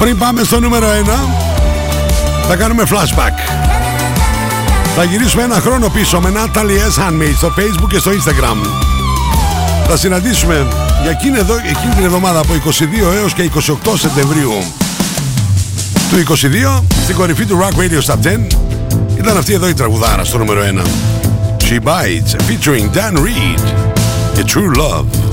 Πριν 0.08 0.20
πάμε 0.20 0.44
στο 0.44 0.60
νούμερο 0.60 0.88
1, 0.88 1.10
θα 2.48 2.56
κάνουμε 2.56 2.84
flashback. 2.90 3.52
Θα 4.96 5.04
γυρίσουμε 5.04 5.44
ένα 5.44 5.56
χρόνο 5.56 5.90
πίσω 5.90 6.20
με 6.20 6.32
Natalie 6.36 7.00
S. 7.00 7.08
Handmade 7.08 7.36
στο 7.38 7.54
Facebook 7.58 7.88
και 7.90 7.98
στο 7.98 8.12
Instagram. 8.12 8.68
Θα 9.88 9.98
συναντήσουμε 9.98 10.68
για 11.02 11.12
εκείνη, 11.12 11.38
εδώ, 11.38 11.54
εκείνη 11.56 11.94
την 11.96 12.06
εβδομάδα 12.06 12.40
από 12.40 12.54
22 12.54 13.16
έως 13.16 13.34
και 13.34 13.50
28 13.86 13.94
Σεπτεμβρίου 13.98 14.54
του 16.10 16.36
22 16.80 16.84
στην 17.04 17.16
κορυφή 17.16 17.46
του 17.46 17.60
Rock 17.62 17.80
Radio 17.80 18.14
Top 18.14 18.28
10 18.28 18.40
ήταν 19.18 19.38
αυτή 19.38 19.54
εδώ 19.54 19.68
η 19.68 19.74
τραγουδάρα 19.74 20.24
στο 20.24 20.38
νούμερο 20.38 20.62
1. 20.62 20.88
She 21.64 21.80
Bites 21.84 22.36
featuring 22.36 22.90
Dan 22.98 23.18
Reed 23.18 23.62
A 24.40 24.44
True 24.44 24.72
Love. 24.78 25.27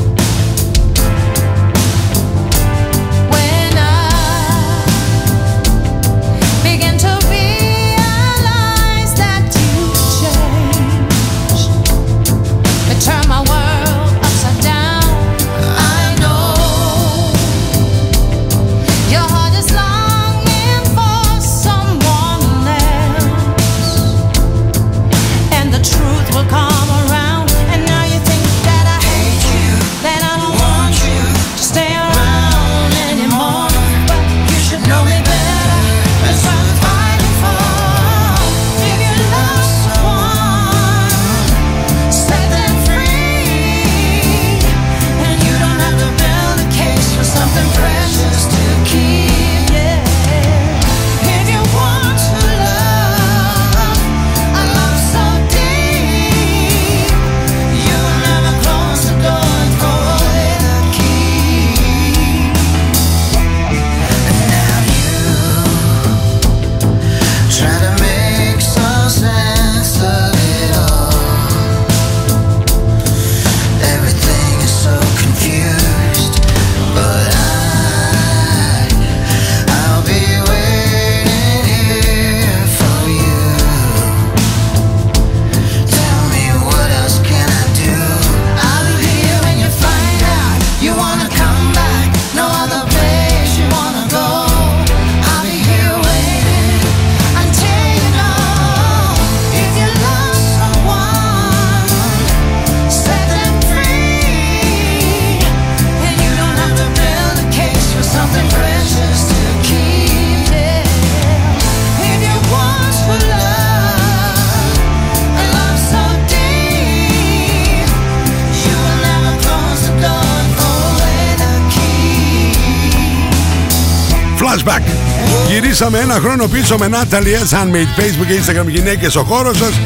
Γυρίσαμε 125.77 125.99
ένα 125.99 126.15
χρόνο 126.15 126.47
πίσω 126.47 126.77
με 126.79 126.89
Natalie 126.93 127.53
S. 127.53 127.57
Handmade 127.57 128.01
Facebook 128.01 128.27
και 128.27 128.41
Instagram 128.41 128.67
γυναίκες 128.67 129.11
στο 129.11 129.25
χώρο 129.25 129.55
σας 129.55 129.81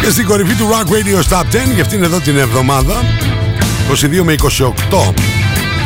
και 0.00 0.10
στην 0.10 0.26
κορυφή 0.26 0.54
του 0.54 0.68
Rock 0.70 0.90
Radio 0.90 1.36
Top 1.36 1.40
10 1.40 1.44
για 1.74 1.82
αυτήν 1.82 2.02
εδώ 2.02 2.20
την 2.20 2.36
εβδομάδα 2.38 2.94
22 3.92 4.22
με 4.22 4.34
28 4.58 5.12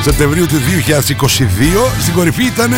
Σεπτεμβρίου 0.05 0.47
του 0.47 0.55
2022 0.55 1.43
στην 2.01 2.15
κορυφή 2.15 2.45
ήταν 2.45 2.75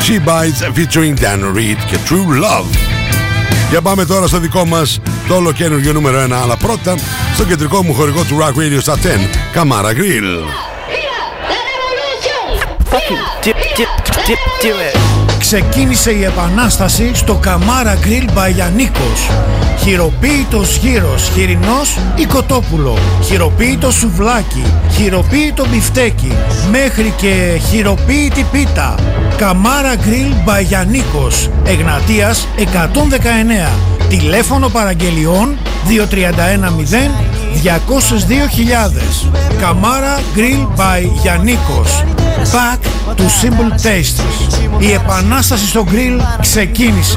She 0.00 0.28
Bites 0.28 0.76
featuring 0.76 1.14
Dan 1.20 1.56
Reed 1.56 1.78
και 1.86 1.96
True 2.08 2.42
Love 2.44 2.76
Για 3.70 3.80
πάμε 3.80 4.04
τώρα 4.04 4.26
στο 4.26 4.38
δικό 4.38 4.64
μας 4.64 5.00
το 5.28 5.34
ολοκένουργιο 5.34 5.92
νούμερο 5.92 6.24
1 6.24 6.32
Αλλά 6.42 6.56
πρώτα 6.56 6.94
στο 7.34 7.44
κεντρικό 7.44 7.84
μου 7.84 7.94
χορηγό 7.94 8.22
του 8.22 8.38
Rock 8.40 8.60
Radio 8.60 8.78
στα 8.80 8.94
10 8.94 8.98
Καμάρα 9.52 9.90
Grill 9.92 10.46
Ξεκίνησε 15.48 16.10
η 16.10 16.24
επανάσταση 16.24 17.10
στο 17.14 17.34
Καμάρα 17.34 17.98
Grill 18.04 18.38
by 18.38 18.52
Γιαννίκος. 18.54 19.30
Χειροποίητος 19.78 20.76
γύρος, 20.76 21.30
χοιρινός 21.34 21.98
ή 22.16 22.24
κοτόπουλο. 22.24 22.98
Χειροποίητο 23.22 23.90
σουβλάκι, 23.90 24.62
χειροποίητο 24.90 25.66
μπιφτέκι. 25.66 26.32
Μέχρι 26.70 27.14
και 27.16 27.60
χειροποίητη 27.68 28.46
πίτα. 28.52 28.94
Καμάρα 29.36 29.94
Grill 29.94 30.48
by 30.48 30.62
Γιαννίκος. 30.62 31.50
Εγνατίας 31.64 32.46
119. 32.56 33.95
Τηλέφωνο 34.08 34.68
παραγγελιών 34.68 35.58
2310 35.88 37.26
202.000 37.64 39.30
Καμάρα 39.60 40.18
Grill 40.36 40.78
by 40.80 41.08
Γιαννίκος 41.22 42.04
Back 42.52 42.78
to 43.16 43.22
Simple 43.22 43.72
Tastes 43.86 44.20
Η 44.78 44.92
επανάσταση 44.92 45.66
στο 45.66 45.86
grill 45.90 46.20
ξεκίνησε 46.40 47.16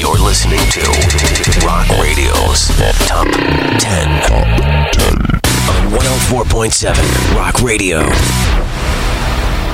You're 0.00 0.22
listening 0.30 0.64
to 0.76 0.84
Rock 1.68 1.88
Radio's 2.04 2.60
Top 3.10 3.28
10. 3.78 4.18
On 5.72 5.82
104.7 5.90 6.94
Rock 7.38 7.56
Radio. 7.62 7.98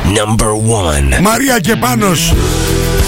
Number 0.05 0.53
1. 1.19 1.21
Μαρία 1.23 1.61
και 1.61 1.77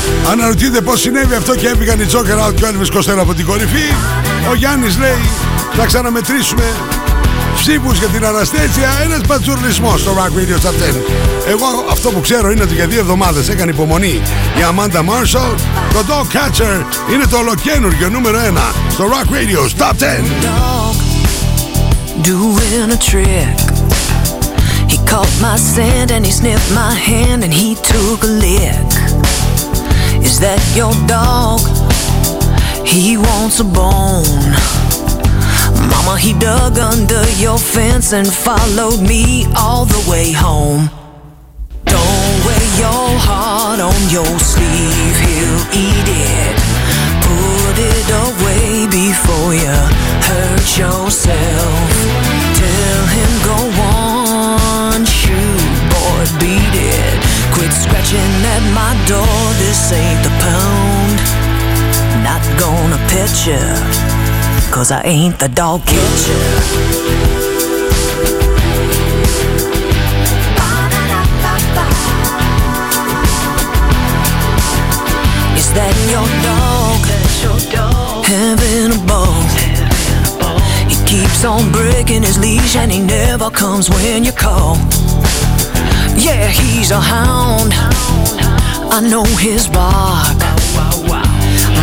Πάνος 0.07 0.33
Αναρωτιούνται 0.33 0.81
πως 0.81 1.01
συνέβη 1.01 1.35
αυτό 1.35 1.55
και 1.55 1.67
έβγαν 1.67 2.01
οι 2.01 2.07
Joker 2.13 2.49
Out 2.49 2.55
και 2.55 2.65
ο 2.65 2.69
Elvis 2.69 2.99
Costello 2.99 3.19
από 3.19 3.35
την 3.35 3.47
κορυφή. 3.47 3.95
Ο 4.51 4.55
Γιάννης 4.55 4.99
λέει 4.99 5.21
θα 5.77 5.87
ξαναμετρήσουμε 5.87 6.65
ψήφους 7.55 7.99
για 7.99 8.09
την 8.09 8.25
Αναστέτσια. 8.27 8.89
Ένας 9.05 9.21
πατσουρλισμός 9.27 10.01
στο 10.01 10.13
Rock 10.17 10.39
Radio 10.39 10.67
Top 10.67 10.71
10 10.71 10.73
Εγώ 11.49 11.67
αυτό 11.91 12.11
που 12.11 12.21
ξέρω 12.21 12.51
είναι 12.51 12.63
ότι 12.63 12.75
για 12.75 12.87
δύο 12.87 13.01
εβδομάδες 13.01 13.49
έκανε 13.49 13.71
υπομονή 13.71 14.21
η 14.57 14.61
Amanda 14.71 14.99
Marshall. 14.99 15.55
Το 15.93 16.05
Dog 16.09 16.37
Catcher 16.37 16.85
είναι 17.13 17.27
το 17.31 17.37
ολοκένουργιο 17.37 18.09
νούμερο 18.09 18.39
1 18.39 18.59
στο 18.91 19.05
Rock 19.05 19.31
Radio 19.33 19.83
Top 19.83 19.93
10 19.93 21.07
doing 22.23 22.91
a 22.91 22.97
trick. 22.97 23.57
He 24.91 24.99
caught 25.11 25.33
my 25.41 25.57
scent 25.57 26.11
and 26.11 26.25
he 26.27 26.33
sniffed 26.33 26.73
my 26.75 26.93
hand 26.93 27.45
and 27.45 27.53
he 27.53 27.77
took 27.77 28.23
a 28.25 28.27
lick. 28.27 28.96
Is 30.27 30.41
that 30.41 30.59
your 30.75 30.91
dog? 31.07 31.63
He 32.85 33.17
wants 33.17 33.61
a 33.61 33.65
bone. 33.65 34.27
Mama, 35.89 36.19
he 36.19 36.33
dug 36.35 36.79
under 36.79 37.23
your 37.39 37.59
fence 37.59 38.13
and 38.13 38.27
followed 38.27 39.01
me 39.01 39.47
all 39.57 39.85
the 39.85 40.03
way 40.11 40.33
home. 40.33 40.91
Don't 41.85 42.37
wear 42.45 42.67
your 42.75 43.07
heart 43.23 43.79
on 43.79 44.01
your 44.11 44.35
sleeve, 44.43 45.17
he'll 45.27 45.65
eat 45.87 46.09
it. 46.11 46.57
Put 47.23 47.77
it 47.79 48.09
away 48.27 48.91
before 48.91 49.55
you 49.55 49.79
hurt 50.27 50.67
yourself. 50.77 52.16
It. 57.67 57.73
Quit 57.73 57.73
scratching 57.73 58.45
at 58.45 58.63
my 58.75 58.95
door, 59.07 59.55
this 59.59 59.93
ain't 59.93 60.23
the 60.23 60.31
pound. 60.41 61.19
Not 62.23 62.43
gonna 62.59 62.99
pet 63.09 63.47
you, 63.47 63.61
cause 64.73 64.91
I 64.91 65.03
ain't 65.03 65.39
the 65.39 65.49
dog 65.49 65.85
catcher. 65.85 66.33
Is 75.57 75.73
that 75.75 75.95
your 76.11 76.27
dog? 76.43 76.67
Having 78.27 78.93
a 78.93 79.07
ball. 79.07 79.43
He 80.89 80.97
keeps 81.07 81.45
on 81.45 81.71
breaking 81.71 82.23
his 82.23 82.39
leash 82.39 82.77
and 82.77 82.91
he 82.91 83.01
never 83.01 83.51
comes 83.51 83.89
when 83.89 84.25
you 84.25 84.33
call. 84.33 84.77
Yeah, 86.27 86.49
he's 86.49 86.91
a 86.91 86.99
hound. 86.99 87.71
I 88.91 88.99
know 89.01 89.23
his 89.39 89.69
bark. 89.69 90.37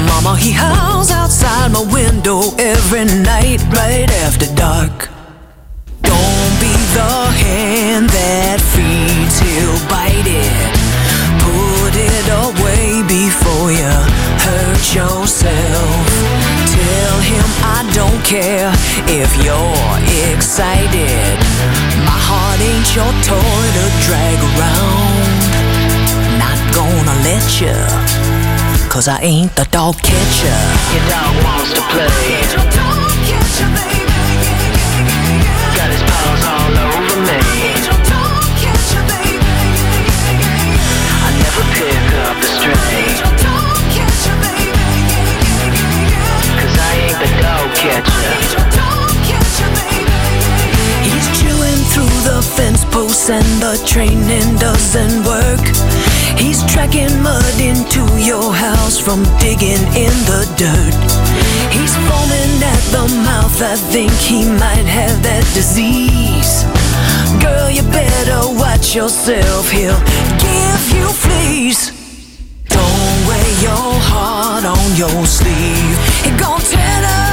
Mama, 0.09 0.35
he 0.37 0.51
howls 0.51 1.11
outside 1.11 1.71
my 1.71 1.85
window 1.93 2.41
every 2.59 3.05
night 3.05 3.61
right 3.71 4.11
after 4.25 4.47
dark. 4.53 5.07
Don't 6.01 6.53
be 6.59 6.75
the 6.97 7.13
hand 7.43 8.09
that 8.09 8.59
feeds, 8.73 9.39
he'll 9.39 9.79
bite 9.87 10.27
it. 10.27 10.53
Put 11.39 11.93
it 11.95 12.27
away 12.43 12.99
before 13.07 13.71
you 13.71 13.95
hurt 14.43 14.83
yourself. 14.93 16.02
I 17.63 17.87
don't 17.95 18.21
care 18.25 18.71
if 19.07 19.31
you're 19.39 19.95
excited. 20.35 21.39
My 22.03 22.19
heart 22.27 22.59
ain't 22.59 22.89
your 22.91 23.13
toy 23.23 23.63
to 23.77 23.85
drag 24.03 24.37
around. 24.51 25.39
Not 26.37 26.59
gonna 26.75 27.15
let 27.23 27.45
you, 27.63 27.77
cause 28.89 29.07
I 29.07 29.19
ain't 29.21 29.55
the 29.55 29.65
dog 29.71 29.95
catcher. 30.01 30.59
Your 30.93 31.05
dog 31.09 31.33
wants 31.43 31.73
to 31.73 31.81
play. 31.91 32.03
Fence 52.43 52.83
posts 52.85 53.29
and 53.29 53.45
the 53.61 53.75
training 53.85 54.55
doesn't 54.57 55.23
work. 55.23 55.65
He's 56.37 56.63
tracking 56.71 57.13
mud 57.21 57.59
into 57.59 58.03
your 58.19 58.53
house 58.53 58.99
from 58.99 59.23
digging 59.39 59.83
in 59.95 60.13
the 60.29 60.43
dirt. 60.57 60.97
He's 61.71 61.95
foaming 62.07 62.53
at 62.61 62.83
the 62.91 63.05
mouth, 63.23 63.61
I 63.61 63.75
think 63.75 64.11
he 64.13 64.45
might 64.45 64.87
have 64.87 65.21
that 65.23 65.45
disease. 65.53 66.63
Girl, 67.41 67.69
you 67.69 67.83
better 67.91 68.41
watch 68.59 68.95
yourself, 68.95 69.69
he'll 69.71 70.03
give 70.39 70.83
you 70.95 71.07
fleas. 71.23 71.91
Don't 72.67 73.17
wear 73.27 73.49
your 73.61 73.93
heart 74.11 74.65
on 74.65 74.85
your 74.95 75.25
sleeve. 75.25 75.97
He 76.23 76.31
gon' 76.37 76.59
tear 76.61 77.03
up. 77.05 77.32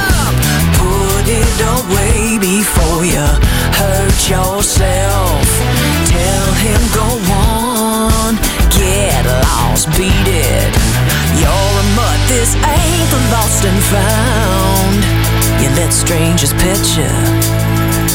You 15.70 15.70
let 15.80 15.92
strangers 15.92 16.52
pet 16.62 16.82
you. 16.98 17.10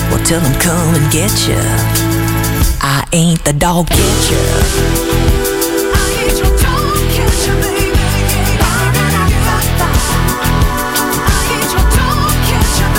Well, 0.10 0.24
tell 0.30 0.42
them 0.46 0.56
come 0.68 0.94
and 0.98 1.08
get 1.12 1.34
you. 1.48 1.62
I 2.82 3.00
ain't 3.12 3.42
the 3.44 3.54
dog 3.54 3.88
catcher. 3.98 4.48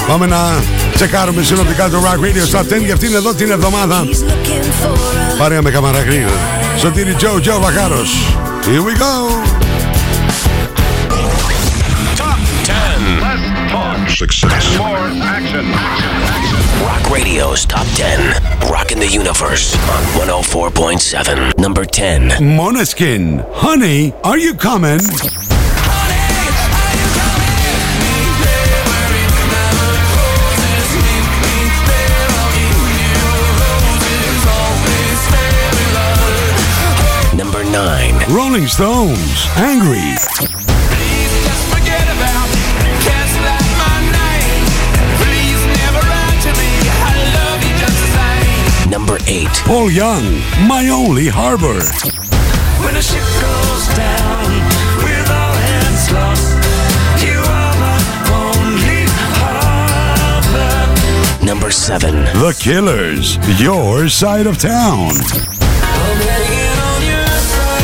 Πάμε 0.06 0.26
να 0.26 0.62
τσεκάρουμε 0.94 1.42
συνοπτικά 1.42 1.88
το 1.88 1.98
Rock 1.98 2.18
Radio 2.24 2.58
Top 2.58 2.78
10 2.78 2.84
για 2.84 2.94
αυτήν 2.94 3.14
εδώ 3.14 3.34
την 3.34 3.50
εβδομάδα. 3.50 4.04
Παρέα 5.38 5.62
με 5.62 5.70
καμαρά 5.70 5.98
Grill. 6.04 6.30
Σωτήρι 6.78 7.14
Τζο, 7.14 7.40
Τζο 7.40 7.60
Βαχάρος. 7.60 8.36
Here 8.64 8.82
we 8.82 8.98
go. 8.98 9.45
Success. 14.17 14.75
More 14.79 14.97
action. 15.21 15.69
Rock 16.83 17.07
Radio's 17.11 17.67
Top 17.67 17.85
10. 17.93 18.31
Rocking 18.67 18.97
the 18.97 19.05
Universe 19.05 19.75
on 19.75 20.03
104.7. 20.27 21.59
Number 21.59 21.85
10. 21.85 22.29
Monoskin. 22.39 23.45
Honey, 23.53 24.13
are 24.23 24.39
you 24.39 24.55
coming? 24.55 24.97
Number 37.37 37.63
9. 37.63 38.33
Rolling 38.35 38.65
Stones, 38.65 39.45
Angry. 39.57 40.76
8. 49.29 49.45
Paul 49.65 49.91
Young, 49.91 50.23
My 50.69 50.87
Only 50.87 51.27
Harbor. 51.27 51.81
When 52.79 52.95
a 52.95 53.01
ship 53.01 53.19
goes 53.19 53.87
down 53.93 54.47
with 55.03 55.29
all 55.29 55.53
hands 55.67 56.11
lost, 56.15 56.55
you 57.21 57.35
are 57.35 57.75
my 57.75 57.99
only 58.31 59.03
harbor. 59.35 60.71
Number 61.45 61.71
7. 61.71 62.13
The 62.39 62.55
Killers, 62.57 63.37
Your 63.59 64.07
Side 64.07 64.47
of 64.47 64.59
Town. 64.59 65.11
I'm 65.11 66.19
hanging 66.23 66.79
on 66.87 67.01
your 67.03 67.27
side 67.51 67.83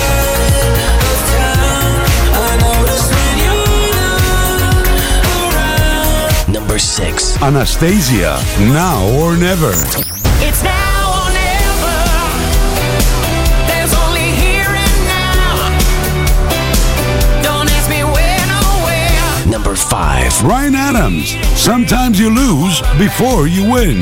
of 1.11 1.19
town. 1.27 2.07
I 2.39 2.55
notice 2.63 3.05
when 3.11 3.35
you're 3.43 3.91
not 4.63 4.87
around. 6.47 6.53
Number 6.53 6.79
6. 6.79 7.41
Anastasia, 7.41 8.39
Now 8.59 9.03
or 9.19 9.35
Never. 9.35 9.73
It's 10.45 10.63
now 10.63 10.72
5. 20.41 20.43
Ryan 20.49 20.75
Adams, 20.75 21.35
Sometimes 21.59 22.19
You 22.19 22.29
Lose 22.29 22.81
Before 22.97 23.47
You 23.47 23.63
Win. 23.71 24.01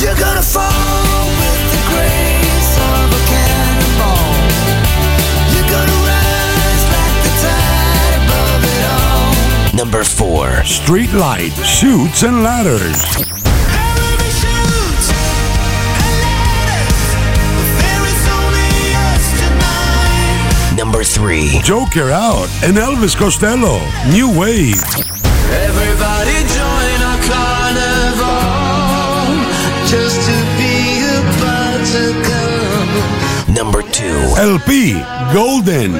You're 0.00 0.14
gonna 0.14 0.42
fall 0.42 1.26
with 1.40 1.62
the 1.72 1.82
grace 1.90 2.78
of 2.78 3.12
a 3.12 3.22
cannonball. 3.26 4.34
You're 5.52 5.70
gonna 5.70 5.98
rise 6.06 6.84
like 6.94 7.16
the 7.24 7.32
tide 7.42 8.14
above 8.22 8.62
it 8.64 8.82
all. 8.94 9.76
Number 9.76 10.04
4. 10.04 10.64
Street 10.64 11.12
Light, 11.12 11.52
Shoots 11.64 12.22
and 12.22 12.42
Ladders. 12.42 13.02
Everybody 13.04 14.30
shoots 14.30 15.10
and 15.10 15.48
ladders. 16.68 17.04
There 17.82 18.04
is 18.06 18.22
only 18.38 18.72
us 18.94 19.24
tonight. 19.40 20.76
Number 20.76 21.02
3. 21.04 21.60
Joker 21.62 22.10
Out 22.10 22.48
and 22.62 22.76
Elvis 22.76 23.16
Costello, 23.16 23.80
New 24.10 24.28
Wave. 24.38 25.17
Number 33.48 33.80
2. 33.80 34.04
LP, 34.36 34.92
Golden. 35.32 35.92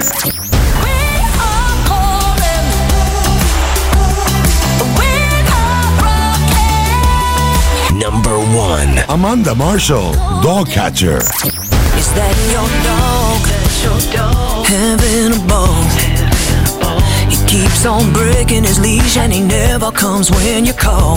Number 7.99 8.37
1. 8.39 8.99
Amanda 9.09 9.55
Marshall, 9.55 10.13
Dog 10.43 10.69
Catcher. 10.69 11.17
Is 11.17 12.13
that 12.13 12.37
your 12.53 12.69
dog? 12.85 13.41
Having 14.67 15.33
a 15.33 15.47
ball. 15.49 15.85
He 17.31 17.37
keeps 17.47 17.87
on 17.87 18.13
breaking 18.13 18.65
his 18.65 18.79
leash 18.79 19.17
and 19.17 19.33
he 19.33 19.41
never 19.41 19.91
comes 19.91 20.31
when 20.31 20.67
you 20.67 20.75
call. 20.75 21.17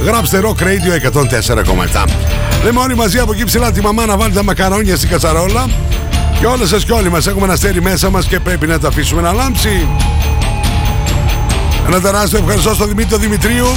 Γράψτε 0.06 0.42
Rock 0.44 0.58
Radio 0.64 0.94
104,7. 1.12 2.06
Λέμε 2.64 2.80
όλοι 2.80 2.96
μαζί 2.96 3.20
από 3.20 3.34
εκεί 3.34 3.44
ψηλά 3.44 3.72
τη 3.72 3.82
μαμά 3.82 4.06
να 4.06 4.18
βάλει 4.18 4.34
τα 4.34 4.44
μακαρόνια 4.44 4.96
στην 4.96 5.10
κατσαρόλα 5.10 5.66
και 6.42 6.48
όλες 6.48 6.70
σας 6.70 6.86
και 6.86 6.92
όλοι 6.92 7.10
μας 7.10 7.28
έχουμε 7.28 7.44
ένα 7.44 7.54
αστέρι 7.54 7.82
μέσα 7.82 8.10
μας 8.10 8.26
και 8.26 8.40
πρέπει 8.40 8.68
να 8.68 8.80
τα 8.80 8.88
αφήσουμε 8.88 9.22
να 9.22 9.32
λάμψει. 9.32 9.88
Ένα 11.88 12.02
τεράστιο 12.02 12.40
ευχαριστώ 12.40 12.74
στον 12.74 12.88
Δημήτρη 12.88 13.18
Δημητρίου 13.18 13.68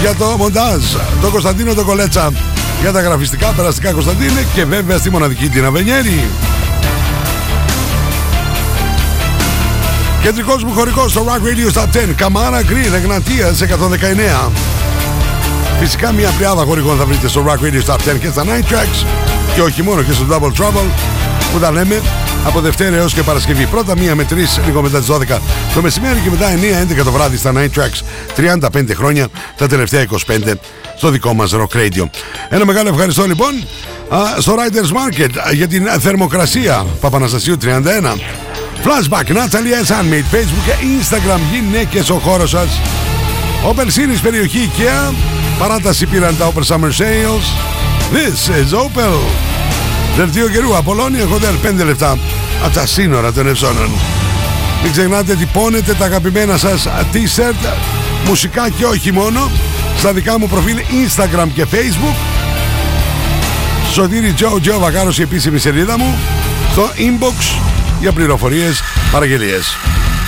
για 0.00 0.14
το 0.14 0.24
μοντάζ, 0.24 0.82
τον 1.20 1.30
Κωνσταντίνο 1.30 1.74
τον 1.74 1.84
Κολέτσα 1.84 2.32
για 2.80 2.92
τα 2.92 3.00
γραφιστικά, 3.00 3.46
περαστικά 3.46 3.92
Κωνσταντίνε 3.92 4.46
και 4.54 4.64
βέβαια 4.64 4.98
στη 4.98 5.10
μοναδική 5.10 5.48
την 5.48 5.64
Αβενιέρη. 5.64 6.28
Κεντρικός 10.22 10.64
μου 10.64 10.72
χωρικός 10.72 11.10
στο 11.10 11.24
Rock 11.26 11.46
Radio 11.46 11.80
Top 11.80 12.10
10, 12.10 12.14
Καμάρα 12.16 12.62
Green, 12.62 12.94
Εγνατίας 12.94 13.60
119. 13.60 14.50
Φυσικά 15.80 16.12
μια 16.12 16.30
πλειάδα 16.36 16.64
χωρικών 16.64 16.96
θα 16.96 17.04
βρείτε 17.04 17.28
στο 17.28 17.44
Rock 17.46 17.64
Radio 17.64 17.92
Top 17.92 18.14
10 18.14 18.18
και 18.20 18.28
στα 18.30 18.44
Night 18.44 18.72
Tracks 18.72 19.06
και 19.54 19.60
όχι 19.60 19.82
μόνο 19.82 20.02
και 20.02 20.12
στο 20.12 20.24
Double 20.30 20.62
Trouble 20.62 21.17
που 21.52 21.58
τα 21.58 21.70
λέμε 21.70 22.02
από 22.46 22.60
Δευτέρα 22.60 22.96
έως 22.96 23.14
και 23.14 23.22
Παρασκευή. 23.22 23.66
Πρώτα 23.66 23.98
μία 23.98 24.14
με 24.14 24.24
τρεις 24.24 24.60
λίγο 24.66 24.82
μετά 24.82 24.98
τις 24.98 25.08
12 25.10 25.38
το 25.74 25.82
μεσημέρι 25.82 26.18
και 26.18 26.30
μετά 26.30 26.46
9-11 27.00 27.04
το 27.04 27.12
βράδυ 27.12 27.36
στα 27.36 27.52
Night 27.54 27.78
Tracks. 27.78 28.02
35 28.36 28.94
χρόνια, 28.94 29.28
τα 29.56 29.66
τελευταία 29.66 30.06
25 30.26 30.52
στο 30.96 31.10
δικό 31.10 31.34
μας 31.34 31.54
Rock 31.54 31.76
Radio. 31.76 32.08
Ένα 32.48 32.64
μεγάλο 32.64 32.88
ευχαριστώ 32.88 33.26
λοιπόν 33.26 33.54
α, 34.08 34.40
στο 34.40 34.54
Riders 34.54 34.90
Market 34.90 35.30
α, 35.46 35.52
για 35.52 35.68
την 35.68 35.88
θερμοκρασία 36.00 36.86
Παπαναστασίου 37.00 37.56
31. 37.62 37.66
Flashback, 38.84 39.26
Natalie 39.32 39.84
S. 39.84 39.90
Handmade, 39.90 40.34
Facebook 40.34 40.64
και 40.64 40.72
Instagram 41.00 41.40
γυναίκες 41.52 42.10
ο 42.10 42.14
χώρος 42.14 42.50
σας. 42.50 42.68
Opel 43.64 43.86
Series 43.86 44.20
περιοχή 44.22 44.70
IKEA. 44.72 45.14
Παράταση 45.58 46.06
πήραν 46.06 46.36
τα 46.38 46.52
Opel 46.52 46.74
Summer 46.74 46.90
Sales. 46.90 47.44
This 48.12 48.48
is 48.48 48.78
Opel. 48.78 49.47
Δελτίο 50.16 50.48
καιρού 50.48 50.76
Απολώνια 50.76 51.24
Hotel 51.24 51.82
5 51.82 51.84
λεπτά 51.84 52.18
από 52.64 52.74
τα 52.74 52.86
σύνορα 52.86 53.32
των 53.32 53.46
Ευζώνων. 53.46 53.90
Μην 54.82 54.92
ξεχνάτε 54.92 55.34
τυπώνετε 55.34 55.94
τα 55.94 56.04
αγαπημένα 56.04 56.56
σας 56.56 56.86
t-shirt, 57.12 57.76
μουσικά 58.26 58.68
και 58.68 58.84
όχι 58.84 59.12
μόνο, 59.12 59.50
στα 59.98 60.12
δικά 60.12 60.38
μου 60.38 60.48
προφίλ 60.48 60.76
Instagram 60.78 61.46
και 61.54 61.66
Facebook. 61.70 62.16
Σωτήρι 63.92 64.32
Τζο 64.32 64.58
Τζο 64.60 64.78
Βακάρος 64.78 65.18
η 65.18 65.22
επίσημη 65.22 65.58
σελίδα 65.58 65.98
μου, 65.98 66.18
στο 66.72 66.90
inbox 66.96 67.58
για 68.00 68.12
πληροφορίες, 68.12 68.82
παραγγελίες. 69.12 69.76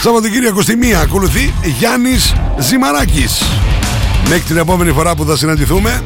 Σαββατοκύριακο 0.03 0.62
στη 0.62 0.76
μία 0.76 1.01
ακολουθεί 1.01 1.55
Γιάννης 1.78 2.35
Ζημαράκης. 2.59 3.43
Μέχρι 4.28 4.41
την 4.41 4.57
επόμενη 4.57 4.93
φορά 4.93 5.14
που 5.14 5.24
θα 5.24 5.37
συναντηθούμε, 5.37 6.03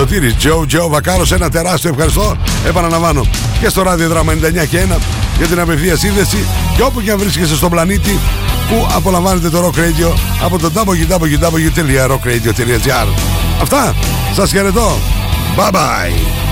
Σωτήρης. 0.00 0.36
Τζο 0.36 0.66
Τζο 0.66 0.88
Βακάρος 0.88 1.32
ένα 1.32 1.50
τεράστιο 1.50 1.90
ευχαριστώ. 1.90 2.36
Επαναλαμβάνω 2.66 3.26
και 3.60 3.68
στο 3.68 3.82
ραδιοδράμα 3.82 4.32
99 4.32 4.36
και 4.68 4.86
1 4.88 4.96
για 5.36 5.46
την 5.46 5.60
απευθεία 5.60 5.96
σύνδεση 5.96 6.46
και 6.76 6.82
όπου 6.82 7.00
και 7.00 7.10
αν 7.10 7.18
βρίσκεσαι 7.18 7.56
στον 7.56 7.70
πλανήτη 7.70 8.18
που 8.68 8.88
απολαμβάνετε 8.94 9.50
το 9.50 9.66
Rock 9.66 9.74
Radio 9.78 10.12
από 10.44 10.58
το 10.58 10.70
www.rockradio.gr 10.74 13.06
Αυτά, 13.62 13.94
σας 14.34 14.50
χαιρετώ. 14.50 14.98
Bye 15.56 15.70
bye 15.70 16.49